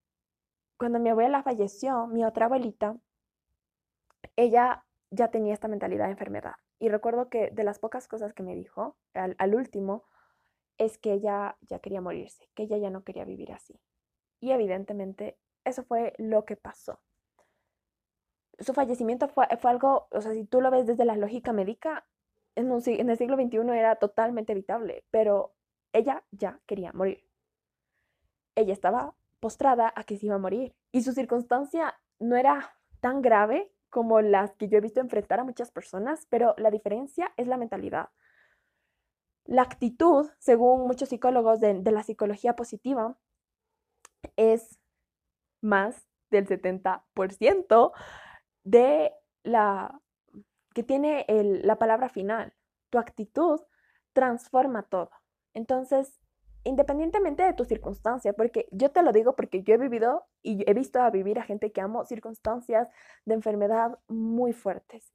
[0.83, 2.97] cuando mi abuela falleció, mi otra abuelita,
[4.35, 6.55] ella ya tenía esta mentalidad de enfermedad.
[6.77, 10.03] Y recuerdo que de las pocas cosas que me dijo al, último
[10.77, 13.79] es que ella ya quería morirse, que ella ya no quería vivir así.
[14.41, 16.99] Y evidentemente eso fue lo que pasó.
[18.59, 22.05] Su fallecimiento fue, algo, o sea, si tú lo ves desde la lógica médica,
[22.55, 25.53] en, en el siglo XXI era totalmente evitable, pero
[25.93, 27.25] ella ya quería morir.
[28.55, 33.21] Ella estaba postrada a que se iba a morir y su circunstancia no era tan
[33.21, 37.47] grave como las que yo he visto enfrentar a muchas personas, pero la diferencia es
[37.47, 38.07] la mentalidad.
[39.43, 43.17] La actitud, según muchos psicólogos de, la psicología positiva,
[44.37, 44.79] es
[45.59, 47.91] más del 70%
[48.63, 49.11] de
[49.43, 49.99] la
[50.73, 52.53] que tiene la palabra final.
[52.91, 53.59] Tu actitud
[54.13, 55.11] transforma todo.
[55.53, 56.22] Entonces,
[56.63, 60.73] independientemente de tu circunstancia, porque yo te lo digo porque yo he vivido y he
[60.73, 62.87] visto a vivir a gente que amo circunstancias
[63.25, 65.13] de enfermedad muy fuertes.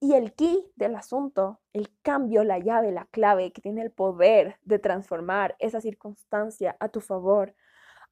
[0.00, 4.58] Y el key del asunto, el cambio, la llave, la clave que tiene el poder
[4.62, 7.54] de transformar esa circunstancia a tu favor,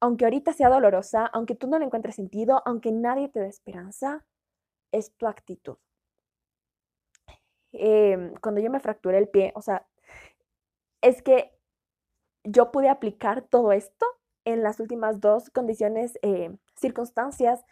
[0.00, 4.24] aunque ahorita sea dolorosa, aunque tú no le encuentres sentido, aunque nadie te dé esperanza,
[4.92, 5.78] es tu actitud.
[7.72, 9.86] Em, cuando yo me fracturé el pie, o sea,
[11.00, 11.57] es que
[12.50, 14.06] yo pude aplicar todo esto
[14.44, 17.64] en las últimas dos condiciones, eh, circunstancias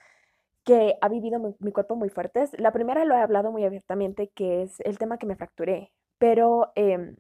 [0.65, 2.51] que ha vivido mi, cuerpo muy fuertes.
[2.59, 6.73] La primera lo he hablado muy abiertamente, que es el tema que me fracturé, pero
[6.75, 7.17] em,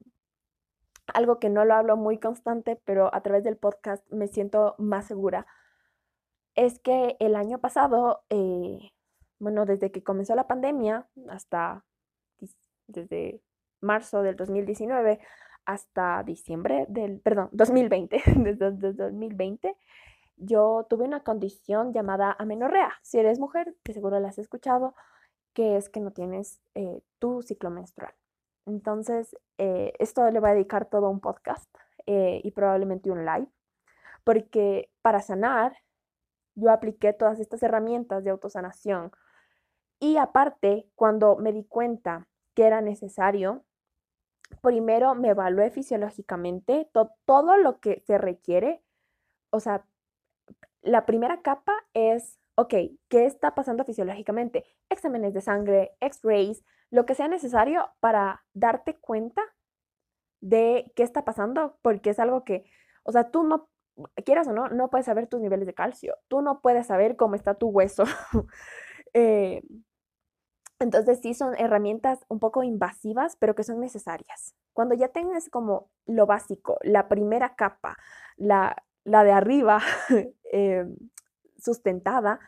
[1.14, 5.06] algo que no lo hablo muy constante, pero a través del podcast me siento más
[5.06, 5.46] segura,
[6.54, 8.90] es que el año pasado, eh,
[9.38, 11.84] bueno, desde que comenzó la pandemia hasta
[12.88, 13.40] desde
[13.80, 15.20] marzo del 2019,
[15.66, 19.76] hasta diciembre del, perdón, 2020, desde, 2020,
[20.36, 22.92] yo tuve una condición llamada amenorrea.
[23.02, 24.94] Si eres mujer, que seguro la has escuchado,
[25.52, 28.14] que es que no tienes eh, tu ciclo menstrual.
[28.66, 31.68] Entonces, eh, esto le voy a dedicar todo un podcast
[32.06, 33.48] eh, y probablemente un live,
[34.24, 35.76] porque para sanar,
[36.54, 39.12] yo apliqué todas estas herramientas de autosanación.
[40.00, 43.64] Y aparte, cuando me di cuenta que era necesario
[44.62, 48.82] primero me evalué fisiológicamente todo lo que se requiere.
[49.50, 49.86] O sea,
[50.82, 52.74] la primera capa es, ok,
[53.08, 54.64] ¿qué está pasando fisiológicamente?
[54.88, 59.42] Exámenes de sangre, x-rays, lo que sea necesario para darte cuenta
[60.40, 62.64] de qué está pasando, porque es algo que,
[63.02, 63.68] o sea, tú no,
[64.24, 67.34] quieras o no, no puedes saber tus niveles de calcio, tú no puedes saber cómo
[67.34, 68.04] está tu hueso.
[69.14, 69.62] eh,
[70.78, 74.54] entonces sí son herramientas un poco invasivas, pero que son necesarias.
[74.72, 77.96] Cuando ya tengas como lo básico, la primera capa,
[78.36, 79.80] la, la de arriba
[80.52, 80.96] em,
[81.58, 82.40] sustentada,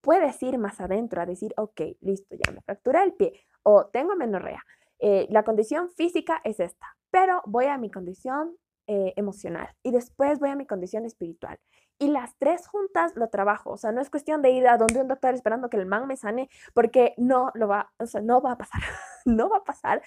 [0.00, 4.12] puedes ir más adentro a decir, ok, listo, ya me fracturé el pie o tengo
[4.12, 4.62] amenorrea.
[4.98, 8.56] Eh, la condición física es esta, pero voy a mi condición
[8.86, 11.58] eh, emocional y después voy a mi condición espiritual.
[11.98, 13.70] Y las tres juntas lo trabajo.
[13.70, 16.06] O sea, no es cuestión de ir a donde un doctor esperando que el man
[16.06, 18.80] me sane, porque no lo va, o sea, no va a pasar.
[19.24, 20.02] no va a pasar,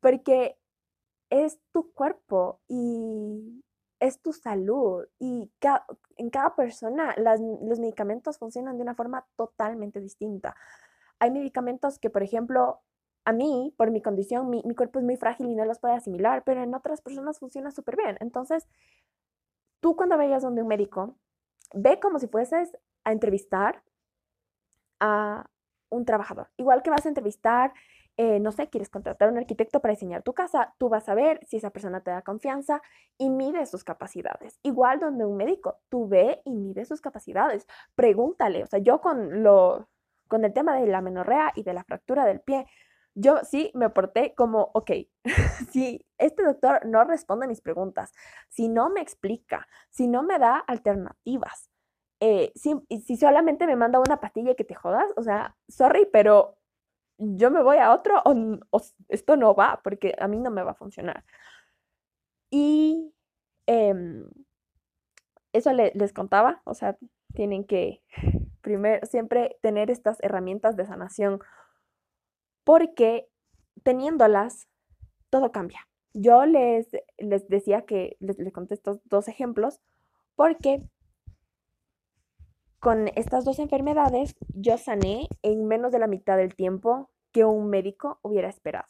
[0.00, 0.58] porque
[1.30, 3.62] es tu cuerpo y
[4.00, 5.04] es tu salud.
[5.18, 5.50] Y
[6.16, 10.54] en cada persona los medicamentos funcionan de una forma totalmente distinta.
[11.18, 12.80] Hay medicamentos que, por ejemplo,
[13.24, 15.94] a mí, por mi condición, mi, mi, cuerpo es muy frágil y no los puede
[15.94, 18.16] asimilar, pero en otras personas funciona súper bien.
[18.20, 18.68] Entonces,
[19.80, 21.16] tú cuando vayas donde un médico,
[21.74, 23.82] ve como si fueses a entrevistar
[25.00, 25.46] a
[25.88, 26.48] un trabajador.
[26.56, 27.72] Igual que vas a entrevistar,
[28.16, 31.14] eh, no sé, quieres contratar a un arquitecto para diseñar tu casa, tú vas a
[31.14, 32.80] ver si esa persona te da confianza
[33.18, 34.58] y mide sus capacidades.
[34.62, 37.66] Igual donde un médico, tú ve y mide sus capacidades.
[37.94, 39.88] Pregúntale, o sea, yo con lo
[40.28, 42.66] con el tema de la menorrea y de la fractura del pie,
[43.16, 44.90] yo sí me porté como, ok,
[45.72, 48.12] si este doctor no responde a mis preguntas,
[48.48, 51.70] si no me explica, si no me da alternativas,
[52.20, 56.58] eh, si, solamente me manda una pastilla que te jodas, o sea, sorry, pero
[57.18, 60.72] yo me voy a otro o, esto no va porque a mí no me va
[60.72, 61.24] a funcionar.
[62.50, 63.14] Y
[63.66, 64.28] em,
[65.52, 66.98] eso les contaba, o sea,
[67.34, 68.02] tienen que
[68.60, 71.40] primero siempre tener estas herramientas de sanación
[72.66, 73.28] porque
[73.84, 74.66] teniéndolas,
[75.30, 75.86] todo cambia.
[76.14, 79.80] Yo les, les decía que les, les conté dos ejemplos
[80.34, 80.82] porque
[82.80, 87.70] con estas dos enfermedades yo sané en menos de la mitad del tiempo que un
[87.70, 88.88] médico hubiera esperado.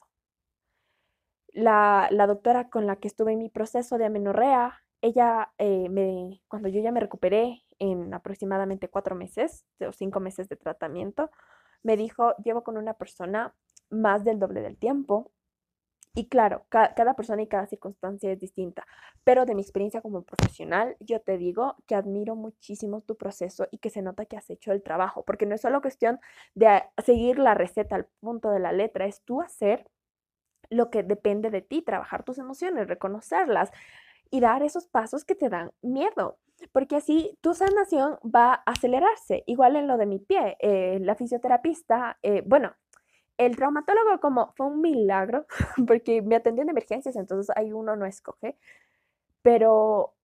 [1.52, 6.68] La, doctora con la que estuve en mi proceso de amenorrea, ella eh, me, cuando
[6.68, 11.30] yo ya me recuperé en aproximadamente cuatro meses o cinco meses de tratamiento,
[11.86, 13.54] me dijo, llevo con una persona
[13.90, 15.30] más del doble del tiempo.
[16.14, 18.84] Y claro, cada persona y cada circunstancia es distinta,
[19.22, 23.78] pero de mi experiencia como profesional, yo te digo que admiro muchísimo tu proceso y
[23.78, 26.18] que se nota que has hecho el trabajo, porque no es solo cuestión
[26.54, 29.88] de seguir la receta al punto de la letra, es tú hacer
[30.70, 33.70] lo que depende de ti, trabajar tus emociones, reconocerlas
[34.30, 36.38] y dar esos pasos que te dan miedo,
[36.72, 39.44] porque así tu sanación va a acelerarse.
[39.46, 42.74] Igual en lo de mi pie, eh, la fisioterapista, eh, bueno,
[43.38, 45.46] el traumatólogo como fue un milagro,
[45.86, 48.56] porque me atendió en emergencias, entonces ahí uno no escoge,
[49.42, 50.14] pero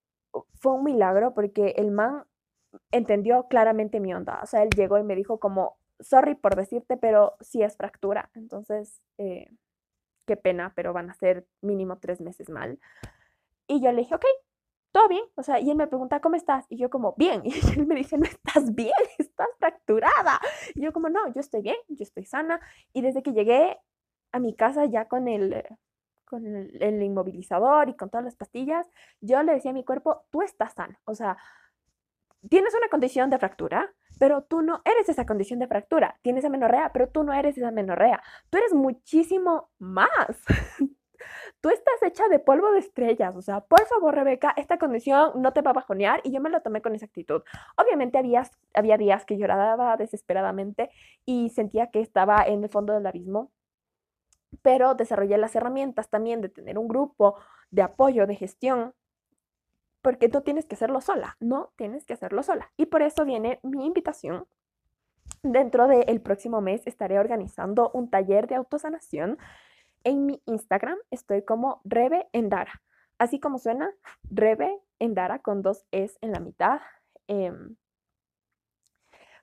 [0.55, 2.25] fue un milagro porque el man
[2.91, 4.41] entendió claramente mi onda.
[4.43, 8.31] O sea, él llegó y me dijo como, sorry por decirte, pero sí es fractura.
[8.35, 9.51] Entonces, eh,
[10.27, 12.79] qué pena, pero van a ser mínimo tres meses mal.
[13.67, 14.25] Y yo le dije, ok,
[14.93, 15.25] todo bien.
[15.35, 16.67] O sea, y él me pregunta, ¿cómo estás?
[16.69, 17.43] Y yo como, bien.
[17.45, 20.41] Y él me dice, no estás bien, estás fracturada.
[20.75, 22.61] Y yo como, no, yo estoy bien, yo estoy sana.
[22.93, 23.79] Y desde que llegué
[24.33, 25.65] a mi casa ya con el,
[26.25, 28.87] con el, inmovilizador y con todas las pastillas,
[29.21, 30.97] yo le decía a mi cuerpo, tú estás sano.
[31.05, 31.37] O sea,
[32.49, 36.19] tienes una condición de fractura, pero tú no eres esa condición de fractura.
[36.23, 38.23] Tienes amenorrea, pero tú no eres esa amenorrea.
[38.51, 40.09] Tú eres muchísimo más.
[41.61, 43.37] tú estás hecha de polvo de estrellas.
[43.37, 46.21] O sea, por favor, Rebeca, esta condición no te va a bajonear.
[46.25, 47.43] Y yo me lo tomé con esa actitud.
[47.77, 50.91] Obviamente había, había días que lloraba desesperadamente
[51.25, 53.51] y sentía que estaba en el fondo del abismo
[54.61, 57.37] pero desarrollé las herramientas también de tener un grupo
[57.71, 58.95] de apoyo, de gestión,
[60.03, 62.71] porque tú tienes que hacerlo sola, no tienes que hacerlo sola.
[62.77, 64.47] Y por eso viene mi invitación.
[65.43, 69.39] Dentro del próximo mes estaré organizando un taller de autosanación.
[70.05, 72.83] En mi Instagram estoy como Rebe Endara.
[73.19, 73.91] Así como suena,
[74.25, 76.81] Rebe Endara con dos Es en la mitad.
[77.29, 77.77] Em,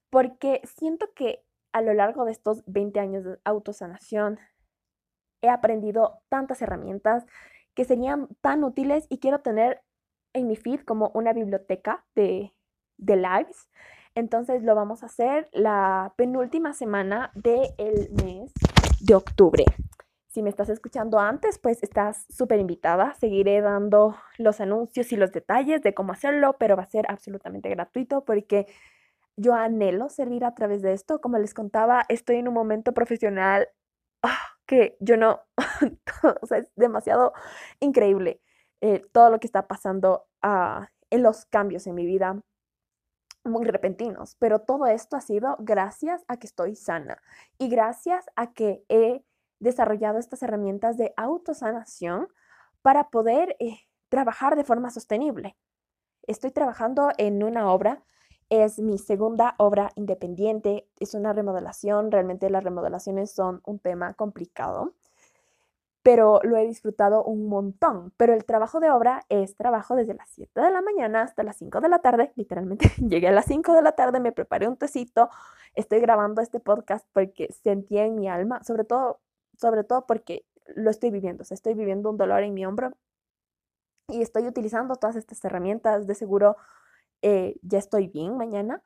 [0.10, 4.40] porque siento que a lo largo de estos 20 años de autosanación,
[5.42, 7.26] he aprendido tantas herramientas
[7.74, 9.82] que serían tan útiles y quiero tener
[10.34, 12.54] en mi feed como una biblioteca de,
[12.98, 13.70] de lives.
[14.16, 18.52] Entonces lo vamos a hacer la penúltima semana del mes
[19.00, 19.64] de octubre.
[20.30, 23.16] Si me estás escuchando antes, pues estás súper invitada.
[23.16, 27.68] Seguiré dando los anuncios y los detalles de cómo hacerlo, pero va a ser absolutamente
[27.70, 28.68] gratuito porque
[29.38, 31.20] yo anhelo servir a través de esto.
[31.20, 33.70] Como les contaba, estoy en un momento profesional
[34.22, 34.38] ¡ah!
[34.68, 35.42] que yo no,
[36.42, 37.34] o sea, es demasiado
[37.80, 38.40] increíble
[38.82, 42.40] eh, todo lo que está pasando ah, en los cambios en mi vida
[43.44, 47.22] muy repentinos, pero todo esto ha sido gracias a que estoy sana
[47.58, 49.24] y gracias a que he
[49.60, 52.28] desarrollado estas herramientas de autosanación
[52.82, 53.80] para poder eh,
[54.10, 55.58] trabajar de forma sostenible.
[56.28, 58.04] Estoy trabajando en una obra
[58.50, 64.94] es mi segunda obra independiente, es una remodelación, realmente las remodelaciones son un tema complicado,
[66.02, 68.12] pero lo he disfrutado un montón.
[68.18, 71.58] Pero el trabajo de obra es trabajo desde las 7 de la mañana hasta las
[71.58, 74.78] 5 de la tarde, literalmente llegué a las 5 de la tarde, me preparé un
[74.78, 75.30] tecito,
[75.76, 79.20] estoy grabando este podcast porque sentía en mi alma, sobre todo,
[79.60, 80.46] sobre todo porque
[80.76, 82.92] lo estoy viviendo, o sea, estoy viviendo un dolor en mi hombro
[84.08, 86.56] y estoy utilizando todas estas herramientas, de seguro
[87.22, 88.84] eh, ya estoy bien mañana.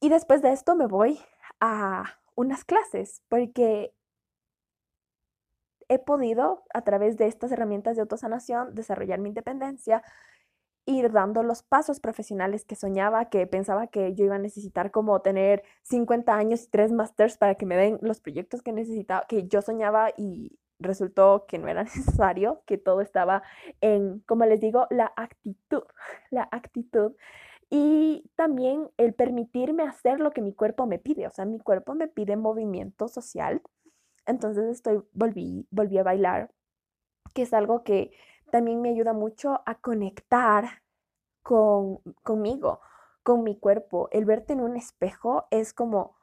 [0.00, 1.18] Y después de esto me voy
[1.60, 3.94] a unas clases porque
[5.88, 10.02] he podido a través de estas herramientas de autosanación desarrollar mi independencia,
[10.86, 15.20] ir dando los pasos profesionales que soñaba, que pensaba que yo iba a necesitar como
[15.20, 19.48] tener 50 años y tres masters para que me den los proyectos que necesitaba, que
[19.48, 23.42] yo soñaba y resultó que no era necesario, que todo estaba
[23.80, 25.82] en, como les digo, la actitud,
[26.30, 27.12] la actitud.
[27.68, 31.26] Y también el permitirme hacer lo que mi cuerpo me pide.
[31.26, 33.60] O sea, mi cuerpo me pide movimiento social.
[34.24, 36.50] Entonces estoy, volví, volví a bailar,
[37.34, 38.12] que es algo que
[38.50, 40.82] también me ayuda mucho a conectar
[41.42, 42.80] con, conmigo,
[43.22, 44.08] con mi cuerpo.
[44.12, 46.16] El verte en un espejo es como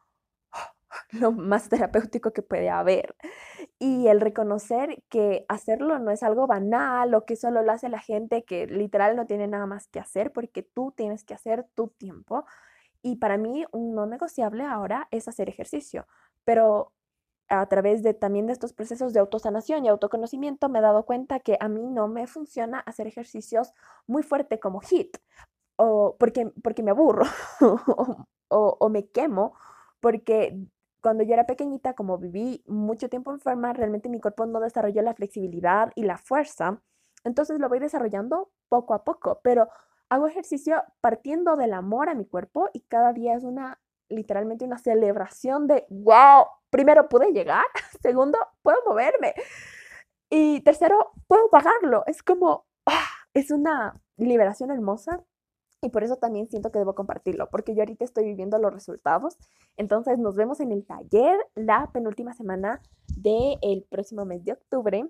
[1.11, 3.15] lo más terapéutico que puede haber.
[3.79, 7.99] Y el reconocer que hacerlo no es algo banal o que solo lo hace la
[7.99, 11.89] gente que literal no tiene nada más que hacer porque tú tienes que hacer tu
[11.89, 12.45] tiempo.
[13.01, 16.07] Y para mí un no negociable ahora es hacer ejercicio.
[16.45, 16.92] Pero
[17.61, 21.39] a través de también de estos procesos de autosanación y autoconocimiento me he dado cuenta
[21.39, 23.73] que a mí no me funciona hacer ejercicios
[24.07, 25.17] muy fuerte como HIT
[25.75, 27.25] o porque, porque me aburro
[28.49, 29.53] o, o me quemo
[29.99, 30.57] porque
[31.03, 35.13] cuando yo era pequeñita, como viví mucho tiempo enferma, realmente mi cuerpo no desarrolló la
[35.13, 36.81] flexibilidad y la fuerza.
[37.25, 39.67] Entonces lo voy desarrollando poco a poco, pero
[40.09, 44.77] hago ejercicio partiendo del amor a mi cuerpo y cada día es una, literalmente una
[44.77, 47.63] celebración de, wow, primero pude llegar,
[48.01, 49.35] segundo, puedo moverme
[50.29, 52.03] y tercero, puedo pagarlo.
[52.07, 53.05] Es como, ah,
[53.35, 55.23] es una liberación hermosa
[55.83, 59.37] y por eso también siento que debo compartirlo, porque yo ahorita estoy viviendo los resultados.
[59.77, 62.81] Entonces nos vemos en el taller la penúltima semana
[63.15, 65.07] del próximo mes de octubre,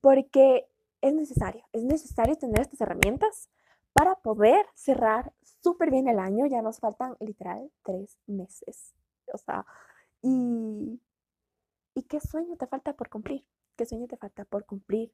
[0.00, 0.66] porque
[1.00, 3.48] es necesario, es necesario tener estas herramientas
[3.92, 6.46] para poder cerrar súper bien el año.
[6.46, 8.92] Ya nos faltan literal tres meses.
[9.32, 9.64] O sea,
[10.24, 11.02] y,
[11.94, 13.44] ¿y qué sueño te falta por cumplir?
[13.76, 15.12] ¿Qué sueño te falta por cumplir?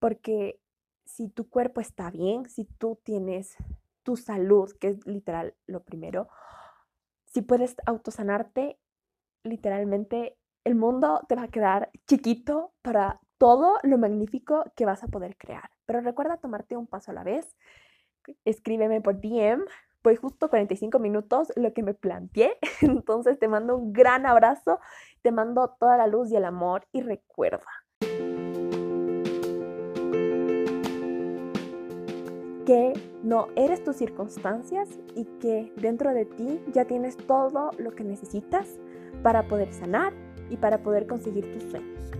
[0.00, 0.60] Porque
[1.04, 3.56] si tu cuerpo está bien, si tú tienes
[4.02, 6.28] tu salud, que es literal lo primero,
[7.26, 8.78] si puedes autosanarte,
[9.44, 15.08] literalmente el mundo te va a quedar chiquito para todo lo magnífico que vas a
[15.08, 15.70] poder crear.
[15.86, 17.56] Pero recuerda tomarte un paso a la vez.
[18.44, 19.64] Escríbeme por DM.
[20.02, 22.56] Voy justo 45 minutos lo que me planteé.
[22.80, 24.80] Entonces te mando un gran abrazo.
[25.22, 26.86] Te mando toda la luz y el amor.
[26.92, 27.66] Y recuerda.
[32.66, 32.92] que
[33.24, 38.78] no eres tus circunstancias y que dentro de ti ya tienes todo lo que necesitas
[39.24, 40.12] para poder sanar
[40.50, 42.19] y para poder conseguir tus sueños.